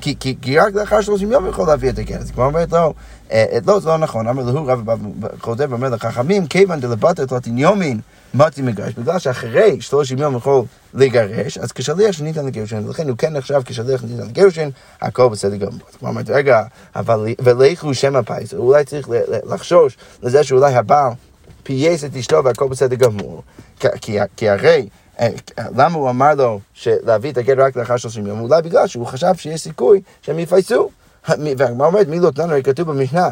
כי, 0.00 0.14
כי, 0.20 0.36
כי 0.42 0.58
רק 0.58 0.74
לאחר 0.74 1.00
שלושים 1.00 1.32
יום 1.32 1.46
יכול 1.46 1.66
להביא 1.66 1.90
את 1.90 1.98
הגט. 1.98 2.20
אז 2.20 2.30
כבר 2.30 2.44
אומרת 2.44 2.72
לו, 2.72 2.94
אה, 3.32 3.58
לא, 3.66 3.80
זה 3.80 3.88
לא 3.88 3.98
נכון. 3.98 4.28
אמר 4.28 4.42
לו, 4.42 4.66
רב 4.66 4.90
חוזר 5.40 5.66
ואומר 5.68 5.88
לחכמים, 5.88 6.46
כיוון 6.46 6.80
דלבטת 6.80 7.32
לטין 7.32 7.58
יומין, 7.58 8.00
מתי 8.34 8.62
מגרש, 8.62 8.92
בגלל 8.94 9.18
שאחרי 9.18 9.80
שלושים 9.80 10.18
יום 10.18 10.36
יכול 10.36 10.62
לגרש, 10.94 11.58
אז 11.58 11.72
כשליח 11.72 12.12
שניתן 12.12 12.46
לגירושין, 12.46 12.86
ולכן 12.86 13.08
הוא 13.08 13.16
כן 13.16 13.32
נחשב 13.32 13.60
כשליח 13.64 14.00
שניתן 14.00 14.26
לגירושין, 14.26 14.70
הכל 15.00 15.28
בסדר 15.28 15.56
גמור. 15.56 15.80
כבר 15.98 16.08
אומרת, 16.08 16.30
רגע, 16.30 16.62
אבל 16.96 17.26
ולכו 17.40 17.94
שם 17.94 18.16
הפייס, 18.16 18.54
אולי 18.54 18.84
צריך 18.84 19.08
לחשוש 19.46 19.96
לזה 20.22 20.44
שאולי 20.44 20.74
הבעל 20.74 21.12
פייס 21.62 22.04
את 22.04 22.16
אשתו 22.16 22.44
והכל 22.44 22.68
בסדר 22.68 22.96
גמור. 22.96 23.42
כי 24.36 24.50
הרי... 24.50 24.88
למה 25.58 25.98
הוא 25.98 26.10
אמר 26.10 26.34
לו 26.34 26.60
להביא 26.86 27.32
את 27.32 27.38
הגט 27.38 27.58
רק 27.58 27.76
לאחר 27.76 27.96
30 27.96 28.26
יום? 28.26 28.40
אולי 28.40 28.62
בגלל 28.62 28.86
שהוא 28.86 29.06
חשב 29.06 29.34
שיש 29.36 29.60
סיכוי 29.60 30.00
שהם 30.22 30.38
יפייסו. 30.38 30.90
והגמרא 31.28 31.86
אומרת, 31.86 32.08
מי 32.08 32.20
לא 32.20 32.30
תננו, 32.30 32.52
הרי 32.52 32.62
כתוב 32.62 32.92
במשנה. 32.92 33.28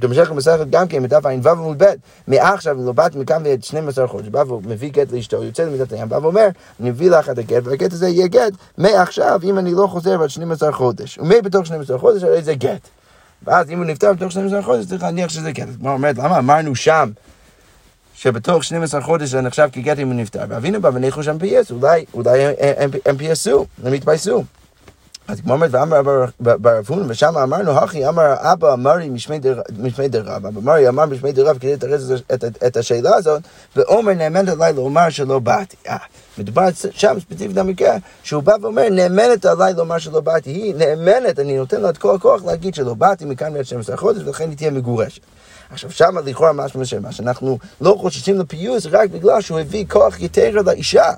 תמשך 0.00 0.30
למסכת 0.30 0.66
גם 0.70 0.88
כן, 0.88 1.02
בדף 1.02 1.26
ע"ו 1.26 1.48
עמוד 1.48 1.82
ב', 1.82 1.92
מעכשיו 2.28 2.76
לא 2.86 2.92
באת 2.92 3.16
מכאן 3.16 3.42
ואת 3.44 3.64
12 3.64 4.08
חודש, 4.08 4.28
בא 4.28 4.38
ומביא 4.38 4.90
גט 4.90 5.12
לאשתו, 5.12 5.44
יוצא 5.44 5.62
למידת 5.62 5.92
הים, 5.92 6.08
בא 6.08 6.16
ואומר, 6.22 6.48
אני 6.80 6.90
מביא 6.90 7.10
לך 7.10 7.30
את 7.30 7.38
הגט, 7.38 7.62
והגט 7.64 7.92
הזה 7.92 8.08
יהיה 8.08 8.26
גט 8.26 8.52
מעכשיו, 8.78 9.40
אם 9.44 9.58
אני 9.58 9.74
לא 9.74 9.86
חוזר 9.86 10.18
בעד 10.18 10.30
12 10.30 10.72
חודש. 10.72 11.18
ומי 11.18 11.40
בתוך 11.42 11.66
12 11.66 11.98
חודש, 11.98 12.22
הרי 12.22 12.42
זה 12.42 12.54
גט. 12.54 12.88
ואז 13.42 13.70
אם 13.70 13.78
הוא 13.78 13.86
נפטר 13.86 14.12
בתוך 14.12 14.32
12 14.32 14.62
חודש, 14.62 14.86
צריך 14.86 15.02
להניח 15.02 15.28
שזה 15.28 15.52
גט. 15.52 15.68
הגמרא 15.68 15.92
אומרת, 15.92 16.18
למה 16.18 16.38
אמרנו 16.38 16.74
שם 16.74 17.10
שבתוך 18.20 18.64
12 18.64 19.00
חודש 19.00 19.28
זה 19.28 19.40
נחשב 19.40 19.68
כגט 19.72 19.98
אם 19.98 20.08
הוא 20.08 20.14
נפטר. 20.14 20.44
ואבינו 20.48 20.80
בא 20.80 20.90
וניחו 20.94 21.22
שם 21.22 21.38
פייס, 21.38 21.70
אולי, 21.70 22.04
אולי 22.14 22.44
הם 23.06 23.16
פייסו, 23.18 23.66
הם 23.84 23.92
התפייסו. 23.92 24.44
אז 25.28 25.40
כמו 25.40 25.52
אומרת, 25.52 25.70
ואמר 25.72 26.02
ברב 26.40 26.84
הונא, 26.88 27.04
ושם 27.08 27.38
אמרנו, 27.38 27.78
הכי 27.78 28.08
אמר 28.08 28.34
אבא 28.38 28.72
אמרי 28.72 29.08
משמי 29.08 29.38
דר 30.08 30.22
רב, 30.24 30.46
אבא 30.46 30.60
אמרי 30.60 30.88
אמר 30.88 31.06
משמי 31.06 31.32
דר 31.32 31.48
רב 31.48 31.58
כדי 31.58 31.72
לתרץ 31.72 32.00
את 32.66 32.76
השאלה 32.76 33.16
הזאת, 33.16 33.42
ועומר 33.76 34.12
נאמנת 34.12 34.48
עליי 34.48 34.72
לומר 34.72 35.10
שלא 35.10 35.38
באתי. 35.38 35.76
מדובר 36.38 36.68
שם 36.90 37.16
ספציפית 37.20 37.56
במקרה, 37.56 37.96
שהוא 38.22 38.42
בא 38.42 38.54
ואומר, 38.62 38.88
נאמנת 38.90 39.46
עליי 39.46 39.74
לומר 39.74 39.98
שלא 39.98 40.20
באתי, 40.20 40.50
היא 40.50 40.74
נאמנת, 40.74 41.38
אני 41.38 41.56
נותן 41.56 41.80
לה 41.80 41.90
את 41.90 41.98
כל 41.98 42.14
הכוח 42.14 42.44
להגיד 42.44 42.74
שלא 42.74 42.94
באתי 42.94 43.24
מכאן 43.24 43.52
מעט 43.52 43.64
12 43.64 43.96
חודש, 43.96 44.22
ולכן 44.24 44.48
היא 44.48 44.56
תהיה 44.56 44.70
מגורשת. 44.70 45.22
עכשיו 45.70 45.90
שם 45.90 46.18
לכאורה 46.24 46.52
משמע 46.52 46.84
שאנחנו 46.84 47.58
לא 47.80 47.96
חוששים 48.00 48.38
לפיוס 48.38 48.86
רק 48.86 49.10
בגלל 49.10 49.40
שהוא 49.40 49.58
הביא 49.58 49.84
כוח 49.88 50.20
יתר 50.20 50.50
לאישה. 50.66 51.12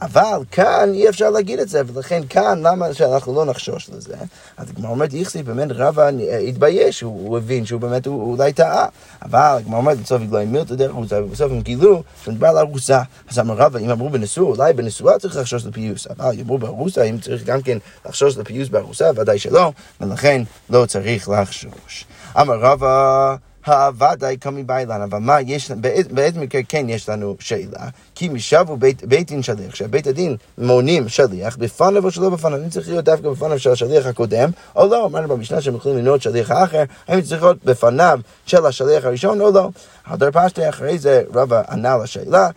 אבל 0.00 0.40
כאן 0.50 0.90
אי 0.94 1.08
אפשר 1.08 1.30
להגיד 1.30 1.58
את 1.58 1.68
זה, 1.68 1.82
ולכן 1.86 2.22
כאן 2.28 2.60
למה 2.62 2.94
שאנחנו 2.94 3.34
לא 3.34 3.44
נחשוש 3.44 3.90
לזה? 3.90 4.14
אז 4.56 4.70
הגמרא 4.70 4.90
אומרת, 4.90 5.14
איכסי 5.14 5.42
באמת 5.42 5.68
רבא 5.70 6.10
התבייש, 6.48 7.00
הוא, 7.00 7.28
הוא 7.28 7.38
הבין 7.38 7.66
שהוא 7.66 7.80
באמת, 7.80 8.06
הוא, 8.06 8.32
אולי 8.32 8.52
טעה. 8.52 8.86
אבל 9.22 9.56
הגמרא 9.58 9.78
אומרת, 9.78 9.98
בסוף 9.98 10.22
יגלו 10.22 10.38
עם 10.38 10.52
מילתא 10.52 10.74
דרך 10.74 10.90
ארוסה, 10.90 11.24
ובסוף 11.24 11.52
הם 11.52 11.60
גילו 11.60 12.02
שמדבר 12.24 12.46
על 12.46 12.58
ארוסה. 12.58 13.00
אז 13.30 13.38
אמר 13.38 13.54
רבא, 13.54 13.78
אם 13.78 13.90
אמרו 13.90 14.10
בנשואה, 14.10 14.56
אולי 14.56 14.72
בנשואה 14.72 15.18
צריך 15.18 15.36
לחשוש 15.36 15.66
לפיוס, 15.66 16.06
אבל 16.06 16.34
אמרו 16.40 16.58
בארוסה, 16.58 17.02
אם 17.02 17.18
צריך 17.18 17.44
גם 17.44 17.62
כן 17.62 17.78
לחשוש 18.06 18.36
לפיוס 18.36 18.68
בארוסה, 18.68 19.10
ודאי 19.16 19.38
שלא, 19.38 19.72
ולכן 20.00 20.42
לא 20.70 20.86
צריך 20.86 21.28
לחשוש. 21.28 22.04
אמר 22.40 22.58
רבא, 22.60 23.36
ודאי 23.68 24.36
קמים 24.36 24.66
באילן, 24.66 25.02
אבל 25.02 25.18
מה 25.18 25.40
יש, 25.40 25.70
באיזה 26.10 26.40
מקרה 26.40 26.60
כן 26.68 26.88
יש 26.88 27.08
לנו 27.08 27.36
שאלה? 27.40 27.88
כי 28.14 28.28
משבו 28.28 28.76
בית, 28.76 29.04
בית 29.04 29.26
דין 29.26 29.42
שליח, 29.42 29.74
שבית 29.74 30.06
הדין 30.06 30.36
מונים 30.58 31.08
שליח, 31.08 31.56
בפניו 31.56 32.04
או 32.04 32.10
שלא 32.10 32.30
בפניו, 32.30 32.58
אם 32.58 32.68
צריך 32.68 32.88
להיות 32.88 33.04
דווקא 33.04 33.28
בפניו 33.28 33.58
של 33.58 33.70
השליח 33.70 34.06
הקודם, 34.06 34.50
או 34.76 34.86
לא, 34.86 35.06
אמרנו 35.06 35.28
במשנה 35.28 35.60
שהם 35.60 35.74
יכולים 35.74 35.98
לנהוג 35.98 36.20
שליח 36.20 36.50
האחר, 36.50 36.84
האם 37.08 37.20
צריך 37.20 37.42
להיות 37.42 37.64
בפניו 37.64 38.20
של 38.46 38.66
השליח 38.66 39.04
הראשון 39.04 39.40
או 39.40 39.50
לא. 39.50 39.70
הדר 40.06 40.30
פשטי 40.32 40.68
אחרי 40.68 40.98
זה 40.98 41.22
רבא 41.34 41.62
ענה 41.70 41.96
לשאלה, 41.96 42.50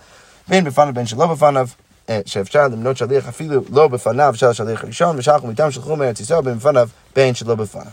בין 0.48 0.64
בפניו 0.64 0.94
בין 0.94 1.06
שלא 1.06 1.28
בפניו. 1.28 1.68
אה, 2.10 2.20
שאפשר 2.26 2.68
למנות 2.68 2.98
שליח 2.98 3.28
אפילו 3.28 3.62
לא 3.74 3.88
בפניו 3.88 4.34
של 4.36 4.46
השליח 4.46 4.84
הראשון, 4.84 5.20
ושלחו 5.20 5.48
מטעם 5.48 5.72
שלחו 5.72 5.96
מארץ 5.96 6.20
ישראל 6.20 6.42
בין 6.42 6.58
בפניו 6.58 6.90
בין 7.16 7.34
שלא 7.34 7.56
בפניו. 7.56 7.86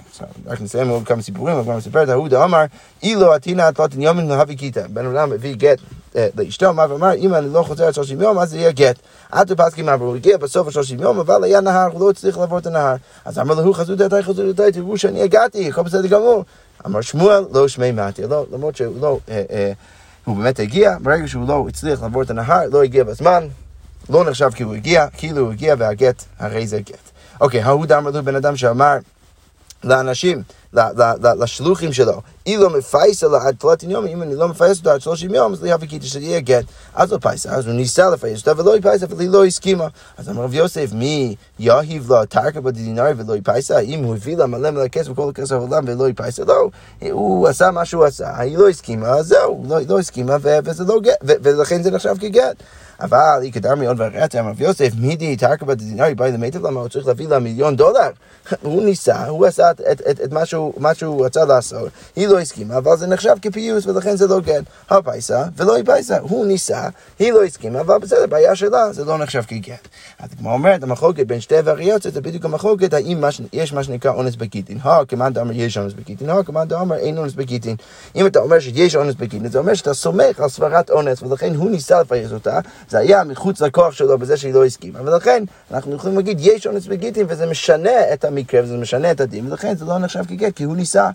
רק 0.47 0.61
נסיים 0.61 0.89
עוד 0.89 1.07
כמה 1.07 1.23
סיפורים, 1.23 1.57
הגמרא 1.57 1.77
מספרת, 1.77 2.09
ההודה 2.09 2.45
אמר, 2.45 2.65
אילו 3.03 3.33
עתינה 3.33 3.73
תלתין 3.73 4.03
יומן 4.03 4.27
להביא 4.27 4.57
כיתה. 4.57 4.81
בן 4.89 5.07
אדם 5.07 5.33
הביא 5.33 5.55
גט 5.55 5.79
אה, 6.17 6.29
לאשתו, 6.37 6.69
אמר 6.69 6.87
ואמר, 6.91 7.15
אם 7.15 7.35
אני 7.35 7.53
לא 7.53 7.63
חוזר 7.63 7.85
עד 7.87 7.95
30 7.95 8.21
יום, 8.21 8.39
אז 8.39 8.51
זה 8.51 8.57
יהיה 8.57 8.71
גט. 8.71 8.97
עד 9.31 9.53
פסקים 9.53 9.89
אמרו, 9.89 10.07
הוא 10.07 10.17
הגיע 10.17 10.37
בסוף 10.37 10.77
ה-30 10.77 11.03
יום, 11.03 11.19
אבל 11.19 11.45
היה 11.45 11.61
נהר, 11.61 11.89
הוא 11.93 12.01
לא 12.01 12.11
הצליח 12.11 12.39
לעבור 12.39 12.59
את 12.59 12.67
הנהר. 12.67 12.97
אז 13.25 13.39
אמר 13.39 13.55
לו, 13.55 13.75
חזו 13.75 13.97
דעתי, 13.97 14.23
חזו 14.23 14.53
דעתי, 14.53 14.73
תראו 14.73 14.99
שאני 14.99 15.23
הגעתי, 15.23 15.69
הכל 15.69 15.83
בסדר 15.83 16.07
גמור. 16.07 16.45
אמר 16.87 17.01
שמואל, 17.01 17.45
לא 17.53 17.69
שמי 17.69 17.93
מעטי, 17.93 18.23
לא, 18.23 18.47
למרות 18.53 18.77
שהוא 18.77 19.01
לא, 19.01 19.19
אה, 19.29 19.73
הוא 20.25 20.37
באמת 20.37 20.61
הגיע, 20.61 20.97
ברגע 21.03 21.29
שהוא 21.29 21.49
לא 21.49 21.65
הצליח 21.69 22.03
לעבור 22.03 22.23
את 22.23 22.31
הנהר, 22.31 22.69
לא 22.73 22.83
הגיע 22.83 23.05
בזמן, 23.05 23.49
לא 24.11 24.25
נחשב 24.25 24.51
כאילו 24.55 24.75
הגיע, 24.75 25.07
כאילו 25.09 25.41
הוא 25.41 25.53
הגיע 25.53 25.75
והגט, 25.79 26.25
הרי 26.39 26.67
זה 26.67 26.81
גט. 26.81 27.11
אוקיי, 27.41 27.63
ההוא 27.63 27.87
דאמר 27.87 28.11
לו 28.11 28.25
בן 28.25 28.37
אדם 28.37 28.57
שאמר 28.57 28.97
לאנשים, 29.85 30.43
לשלוחים 31.39 31.93
שלו, 31.93 32.21
אילו 32.47 32.71
מפייסה 32.71 33.29
לה 33.29 33.39
עד 33.43 33.57
תלתין 33.59 33.91
יום, 33.91 34.07
אם 34.07 34.23
אני 34.23 34.35
לא 34.35 34.49
מפייס 34.49 34.79
אותו 34.79 34.91
עד 34.91 35.01
שלושים 35.01 35.35
יום, 35.35 35.53
אז 35.53 35.63
ליהווה 35.63 35.87
קיטה 35.87 36.07
שזה 36.07 36.21
יהיה 36.21 36.41
גט. 36.41 36.65
אז 36.95 37.13
לא 37.13 37.19
פייסה, 37.19 37.51
אז 37.51 37.67
הוא 37.67 37.75
ניסה 37.75 38.11
לפייס 38.11 38.41
אותה 38.41 38.63
ולא 38.63 38.77
יפייסה, 38.77 39.07
אבל 39.07 39.21
היא 39.21 39.29
לא 39.29 39.45
הסכימה. 39.45 39.87
אז 40.17 40.29
אמר 40.29 40.43
רב 40.43 40.55
יוסף, 40.55 40.93
מי 40.93 41.35
יאהיב 41.59 42.13
לו 42.13 42.27
תרקה 42.27 42.61
בדינארי 42.61 43.13
ולא 43.17 43.37
יפייסה? 43.37 43.79
אם 43.79 44.05
הוא 44.05 44.15
הביא 44.15 44.37
לה 44.37 44.47
מלא 44.47 44.71
מלא 44.71 44.89
כסף 44.89 45.11
וכל 45.11 45.29
הכסף 45.29 45.53
העולם 45.53 45.85
ולא 45.87 46.09
יפייסה, 46.09 46.45
לא, 46.45 46.69
הוא 47.11 47.49
עשה 47.49 47.71
מה 47.71 47.85
שהוא 47.85 48.05
עשה, 48.05 48.39
היא 48.39 48.59
לא 48.59 48.69
הסכימה, 48.69 49.09
אז 49.09 49.27
זהו, 49.27 49.65
לא, 49.69 49.79
לא 49.89 49.99
הסכימה, 49.99 50.37
וזה 50.43 50.85
לא 50.85 51.01
גט, 51.01 51.13
ולכן 51.23 51.83
זה 51.83 51.91
נחשב 51.91 52.15
כגט. 52.21 52.57
אבל 53.01 53.39
היא 53.43 53.53
קדם 53.53 53.81
מאוד 53.81 53.97
ורעתה, 54.01 54.41
אמר 54.41 54.51
רב 54.51 54.61
יוסף, 54.61 54.91
מידי 54.99 55.37
תרקה 55.37 55.67
בדינארי 55.67 56.15
באי 56.15 56.33
למיטב 56.33 56.67
למה 56.67 56.81
הוא 56.81 56.89
צריך 56.89 57.07
להביא 57.07 57.29
לה 57.29 57.39
מיליון 57.39 57.77
דולר. 57.77 58.11
הוא 58.63 58.83
ניסה, 58.85 59.27
הוא 59.27 59.47
עשה 59.47 59.71
את, 59.71 59.81
את, 59.81 60.03
את, 60.11 60.21
את 60.21 60.33
מה, 60.33 60.47
שהוא, 60.47 60.56
מה 60.77 60.95
שהוא 60.95 61.27
רצה 61.27 61.45
לעשות, 61.45 61.89
היא 62.17 62.29
לא 62.29 62.41
הסכימה, 62.41 62.77
אבל 62.77 62.97
זה 62.97 63.07
נחשב 63.07 63.35
כפיוס 63.43 63.87
ולכן 63.87 64.17
זה 64.17 64.27
לא 64.27 64.41
גט. 64.41 64.65
הפייסה 64.91 65.45
ולא 65.57 65.75
היא 65.75 65.85
פייסה, 65.85 66.19
הוא 66.19 66.47
ניסה, 66.47 66.89
היא 67.19 67.33
לא 67.33 67.45
הסכימה, 67.45 67.81
אבל 67.81 67.99
בסדר, 67.99 68.27
בעיה 68.27 68.57
שלה, 68.57 68.93
זה 68.93 69.05
לא 69.05 69.19
נחשב 69.19 69.43
כגט. 69.49 69.89
אז 70.19 70.31
כמו 70.39 70.53
אומרת, 70.53 70.83
המחלוקת 70.83 71.27
בין 71.27 71.41
שתי 71.41 71.55
וריאציות 71.65 72.15
זה 72.15 72.21
בדיוק 72.21 72.45
המחלוקת, 72.45 72.93
האם 72.93 73.21
מה, 73.21 73.29
יש 73.53 73.73
מה 73.73 73.83
שנקרא 73.83 74.13
אונס 74.13 74.37
בגיטין. 74.37 74.79
הו, 74.79 75.07
כמאן 75.09 75.33
דאמר 75.33 75.53
יש 75.55 75.79
אונס 75.79 75.93
בגיטין, 75.93 76.31
הו, 76.31 76.45
כמאן 76.45 76.69
דאמר 76.69 76.97
אין 76.97 77.19
אונס 77.19 77.33
בגיטין. 77.33 77.77
אם 78.17 78.27
אתה 78.27 78.39
אומר 78.39 78.59
שיש 78.59 78.97
אונס 78.97 79.15
בגיטין, 79.15 79.49
זה 79.49 79.59
אומר 79.59 79.75
שאתה 79.75 79.95
סומך 79.95 80.41
על 80.41 80.49
סברת 80.49 80.91
אונס, 80.91 81.23
ולכן 81.23 81.55
הוא 81.55 81.71
ניסה 81.71 82.01
לפייס 82.01 82.33
אותה, 82.33 82.61
זה 82.89 82.99
היה 82.99 83.25
מחוץ 83.25 83.61
לכוח 83.61 83.93
שלו 83.93 84.19
בזה 84.19 84.37
שהיא 84.37 84.55
לא 84.55 84.65
הסכימה, 84.65 84.99
ולכן 85.05 85.45
אנחנו 85.71 85.95
יכולים 85.95 86.17
להגיד 86.17 86.39
יש 86.41 86.67
אונס 86.67 86.87
בגיטין, 86.87 87.27
וזה 87.29 87.47
משנה 87.47 88.13
את 88.13 88.25
המקרה, 88.25 88.61
וזה 88.63 88.77
משנה 88.77 89.11
את 89.11 89.21
הדין, 89.21 89.47
ולכן 89.47 89.77
זה 89.77 89.85
לא 89.85 89.99
נחשב 89.99 90.25
כגט, 90.29 90.46
כי 90.51 90.65
הוא 90.65 90.77
ניסה. 90.77 91.11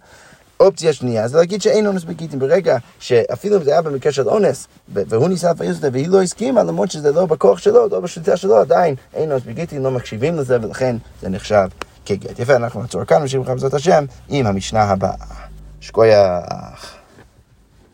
אופציה 0.60 0.94
שנייה 0.94 1.28
זה 1.28 1.38
להגיד 1.38 1.62
שאין 1.62 1.88
אונס 1.88 2.04
בגיטין. 2.04 2.40
ברגע 2.40 2.78
שאפילו 3.00 3.58
אם 3.58 3.64
זה 3.64 3.72
היה 3.72 3.82
במקרה 3.82 4.12
של 4.12 4.30
אונס, 4.30 4.68
והוא 4.94 5.30
ניסה 5.30 5.52
לפייס 5.52 5.76
אותה 5.76 5.88
והיא 5.92 6.08
לא 6.08 6.22
הסכימה, 6.22 6.64
למרות 6.64 6.92
שזה 6.92 7.12
לא 7.12 7.26
בכוח 7.26 7.60
שלו, 7.60 7.88
לא 7.88 8.00
בשליטה 8.00 8.38
שלו, 8.38 8.58
עדיין 8.58 8.96
אין 9.14 9.32
אונס 9.32 9.44
בגיטין, 9.44 9.84
לא 9.84 9.92
מקשיבים 9.92 10.38
לזה, 10.38 10.58
ולכן 10.62 10.96
זה 11.22 11.30
נחשב 11.30 11.68
כגט. 12.06 12.40
יפה, 12.40 12.56
אנחנו 12.56 12.82
נעצור 12.82 13.06
כאן, 13.06 13.18
ונמשיך 13.18 13.42
בעזרת 13.42 13.74
השם 13.74 14.06
עם 14.30 14.48
המשנה 14.48 14.84
הבאה. 14.84 15.14
שקוייך. 15.82 17.01